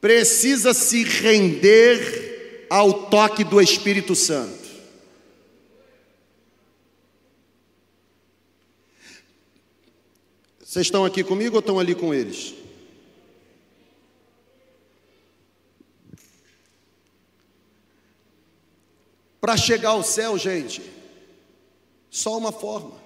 Precisa 0.00 0.72
se 0.72 1.02
render 1.04 2.66
ao 2.70 3.08
toque 3.08 3.42
do 3.44 3.60
Espírito 3.60 4.14
Santo. 4.14 4.68
Vocês 10.60 10.86
estão 10.86 11.04
aqui 11.04 11.24
comigo 11.24 11.56
ou 11.56 11.60
estão 11.60 11.78
ali 11.78 11.94
com 11.94 12.12
eles? 12.12 12.54
Para 19.40 19.56
chegar 19.56 19.90
ao 19.90 20.02
céu, 20.02 20.36
gente, 20.36 20.82
só 22.10 22.36
uma 22.36 22.52
forma: 22.52 23.00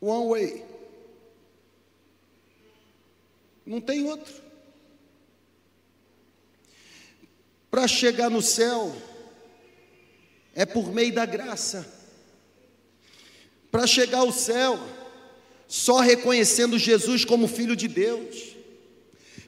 one 0.00 0.28
way. 0.30 0.64
Não 3.66 3.80
tem 3.80 4.04
outro. 4.06 4.45
Para 7.76 7.86
chegar 7.86 8.30
no 8.30 8.40
céu, 8.40 8.90
é 10.54 10.64
por 10.64 10.90
meio 10.94 11.12
da 11.12 11.26
graça. 11.26 11.86
Para 13.70 13.86
chegar 13.86 14.20
ao 14.20 14.32
céu, 14.32 14.80
só 15.68 16.00
reconhecendo 16.00 16.78
Jesus 16.78 17.22
como 17.22 17.46
Filho 17.46 17.76
de 17.76 17.86
Deus. 17.86 18.56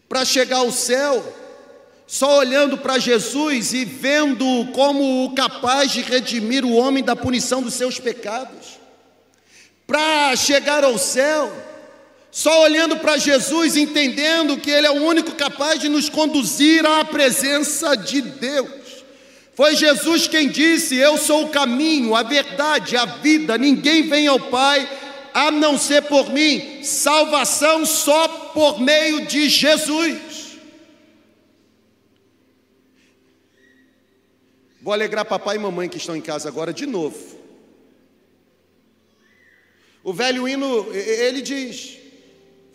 Para 0.07 0.27
chegar 0.27 0.59
ao 0.59 0.71
céu, 0.71 1.25
só 2.07 2.41
olhando 2.41 2.77
para 2.77 2.99
Jesus 2.99 3.73
e 3.73 3.87
vendo 3.87 4.45
como 4.75 5.25
o 5.25 5.35
capaz 5.35 5.91
de 5.91 6.03
redimir 6.03 6.67
o 6.67 6.75
homem 6.75 7.03
da 7.03 7.17
punição 7.17 7.63
dos 7.63 7.73
seus 7.73 7.99
pecados. 7.99 8.79
Para 9.87 10.37
chegar 10.37 10.85
ao 10.85 10.99
céu, 10.99 11.51
só 12.31 12.63
olhando 12.63 12.97
para 12.99 13.17
Jesus, 13.17 13.77
entendendo 13.77 14.59
que 14.59 14.71
Ele 14.71 14.87
é 14.87 14.91
o 14.91 15.03
único 15.03 15.33
capaz 15.33 15.81
de 15.81 15.89
nos 15.89 16.09
conduzir 16.09 16.85
à 16.85 17.05
presença 17.05 17.97
de 17.97 18.21
Deus. 18.21 19.05
Foi 19.55 19.75
Jesus 19.75 20.29
quem 20.29 20.49
disse: 20.49 20.97
Eu 20.97 21.19
sou 21.19 21.45
o 21.45 21.49
caminho, 21.49 22.15
a 22.15 22.23
verdade, 22.23 22.97
a 22.97 23.05
vida, 23.05 23.59
ninguém 23.59 24.03
vem 24.03 24.27
ao 24.27 24.39
Pai 24.39 24.89
a 25.35 25.51
não 25.51 25.79
ser 25.79 26.03
por 26.03 26.31
mim. 26.31 26.83
Salvação 26.83 27.85
só 27.85 28.29
por 28.29 28.81
meio 28.81 29.27
de 29.27 29.49
Jesus. 29.49 30.59
Vou 34.81 34.93
alegrar 34.93 35.25
papai 35.25 35.57
e 35.57 35.59
mamãe 35.59 35.89
que 35.89 35.99
estão 35.99 36.17
em 36.17 36.21
casa 36.21 36.49
agora 36.49 36.73
de 36.73 36.87
novo. 36.87 37.39
O 40.03 40.13
velho 40.13 40.49
hino, 40.49 40.95
ele 40.95 41.43
diz: 41.43 41.98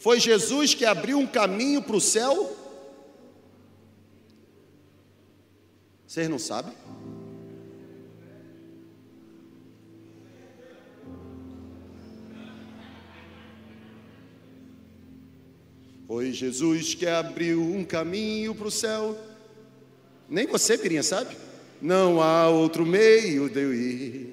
Foi 0.04 0.20
Jesus 0.20 0.74
que 0.74 0.84
abriu 0.84 1.18
um 1.18 1.26
caminho 1.26 1.82
para 1.82 1.96
o 1.96 2.02
céu? 2.02 2.54
Vocês 6.06 6.28
não 6.28 6.38
sabem? 6.38 6.74
Foi 16.06 16.34
Jesus 16.34 16.94
que 16.94 17.08
abriu 17.08 17.62
um 17.62 17.86
caminho 17.86 18.54
para 18.54 18.68
o 18.68 18.72
céu. 18.72 19.18
Nem 20.28 20.46
você, 20.48 20.78
Pirinha, 20.78 21.02
sabe? 21.02 21.34
Não 21.82 22.22
há 22.22 22.50
outro 22.50 22.86
meio 22.86 23.48
de 23.50 23.62
eu 23.62 23.74
ir. 23.74 24.33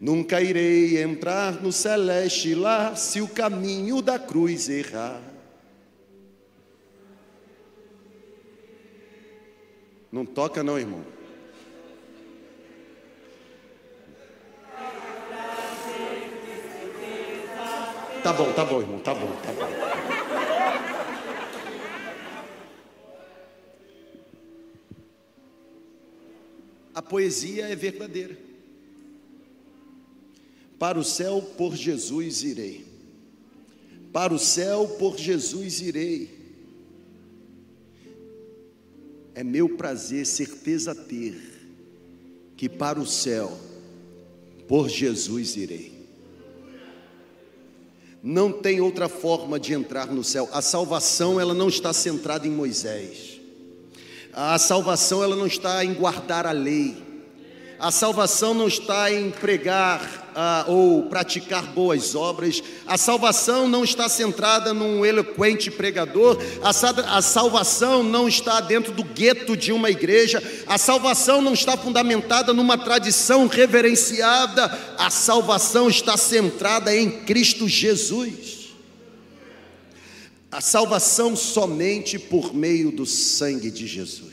Nunca 0.00 0.40
irei 0.40 1.02
entrar 1.02 1.60
no 1.60 1.70
celeste 1.70 2.54
lá 2.54 2.96
se 2.96 3.20
o 3.20 3.28
caminho 3.28 4.00
da 4.00 4.18
cruz 4.18 4.66
errar. 4.70 5.20
Não 10.10 10.24
toca, 10.24 10.62
não, 10.64 10.78
irmão. 10.78 11.04
Tá 18.22 18.32
bom, 18.32 18.52
tá 18.54 18.64
bom, 18.64 18.80
irmão, 18.80 18.98
tá 19.00 19.14
bom, 19.14 19.32
tá 19.42 19.52
bom. 19.52 19.90
A 26.94 27.02
poesia 27.02 27.68
é 27.68 27.76
verdadeira. 27.76 28.49
Para 30.80 30.98
o 30.98 31.04
céu 31.04 31.42
por 31.58 31.76
Jesus 31.76 32.42
irei. 32.42 32.86
Para 34.10 34.32
o 34.32 34.38
céu 34.38 34.88
por 34.98 35.18
Jesus 35.18 35.82
irei. 35.82 36.30
É 39.34 39.44
meu 39.44 39.76
prazer, 39.76 40.24
certeza 40.24 40.94
ter, 40.94 41.38
que 42.56 42.66
para 42.66 42.98
o 42.98 43.06
céu 43.06 43.52
por 44.66 44.88
Jesus 44.88 45.54
irei. 45.54 45.92
Não 48.22 48.50
tem 48.50 48.80
outra 48.80 49.06
forma 49.06 49.60
de 49.60 49.74
entrar 49.74 50.06
no 50.06 50.24
céu. 50.24 50.48
A 50.50 50.62
salvação 50.62 51.38
ela 51.38 51.52
não 51.52 51.68
está 51.68 51.92
centrada 51.92 52.46
em 52.46 52.50
Moisés. 52.50 53.38
A 54.32 54.58
salvação 54.58 55.22
ela 55.22 55.36
não 55.36 55.46
está 55.46 55.84
em 55.84 55.92
guardar 55.92 56.46
a 56.46 56.52
lei. 56.52 56.96
A 57.78 57.90
salvação 57.90 58.54
não 58.54 58.66
está 58.66 59.12
em 59.12 59.30
pregar 59.30 60.29
ah, 60.34 60.64
ou 60.68 61.04
praticar 61.04 61.62
boas 61.66 62.14
obras. 62.14 62.62
A 62.86 62.96
salvação 62.96 63.68
não 63.68 63.84
está 63.84 64.08
centrada 64.08 64.72
num 64.72 65.04
eloquente 65.04 65.70
pregador. 65.70 66.38
A, 66.62 66.70
a 67.16 67.22
salvação 67.22 68.02
não 68.02 68.28
está 68.28 68.60
dentro 68.60 68.92
do 68.92 69.04
gueto 69.04 69.56
de 69.56 69.72
uma 69.72 69.90
igreja. 69.90 70.42
A 70.66 70.78
salvação 70.78 71.42
não 71.42 71.52
está 71.52 71.76
fundamentada 71.76 72.52
numa 72.52 72.78
tradição 72.78 73.46
reverenciada. 73.46 74.66
A 74.98 75.10
salvação 75.10 75.88
está 75.88 76.16
centrada 76.16 76.94
em 76.94 77.10
Cristo 77.10 77.68
Jesus. 77.68 78.60
A 80.50 80.60
salvação 80.60 81.36
somente 81.36 82.18
por 82.18 82.52
meio 82.52 82.90
do 82.90 83.06
sangue 83.06 83.70
de 83.70 83.86
Jesus. 83.86 84.29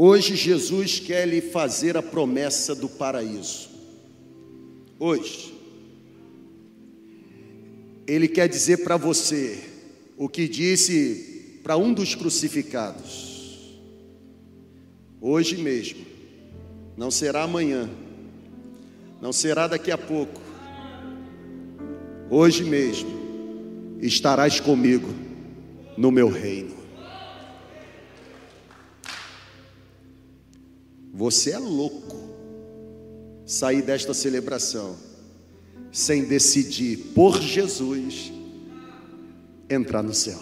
Hoje 0.00 0.36
Jesus 0.36 1.00
quer 1.00 1.26
lhe 1.26 1.40
fazer 1.40 1.96
a 1.96 2.02
promessa 2.02 2.72
do 2.72 2.88
paraíso. 2.88 3.68
Hoje. 4.96 5.52
Ele 8.06 8.28
quer 8.28 8.48
dizer 8.48 8.84
para 8.84 8.96
você 8.96 9.58
o 10.16 10.28
que 10.28 10.46
disse 10.46 11.60
para 11.64 11.76
um 11.76 11.92
dos 11.92 12.14
crucificados. 12.14 13.76
Hoje 15.20 15.56
mesmo. 15.56 16.06
Não 16.96 17.10
será 17.10 17.42
amanhã. 17.42 17.90
Não 19.20 19.32
será 19.32 19.66
daqui 19.66 19.90
a 19.90 19.98
pouco. 19.98 20.40
Hoje 22.30 22.62
mesmo 22.62 23.98
estarás 24.00 24.60
comigo 24.60 25.08
no 25.96 26.12
meu 26.12 26.28
reino. 26.28 26.77
Você 31.18 31.50
é 31.50 31.58
louco 31.58 32.16
sair 33.44 33.82
desta 33.82 34.14
celebração 34.14 34.94
sem 35.90 36.22
decidir 36.22 36.96
por 37.12 37.40
Jesus 37.40 38.32
entrar 39.68 40.00
no 40.00 40.14
céu. 40.14 40.38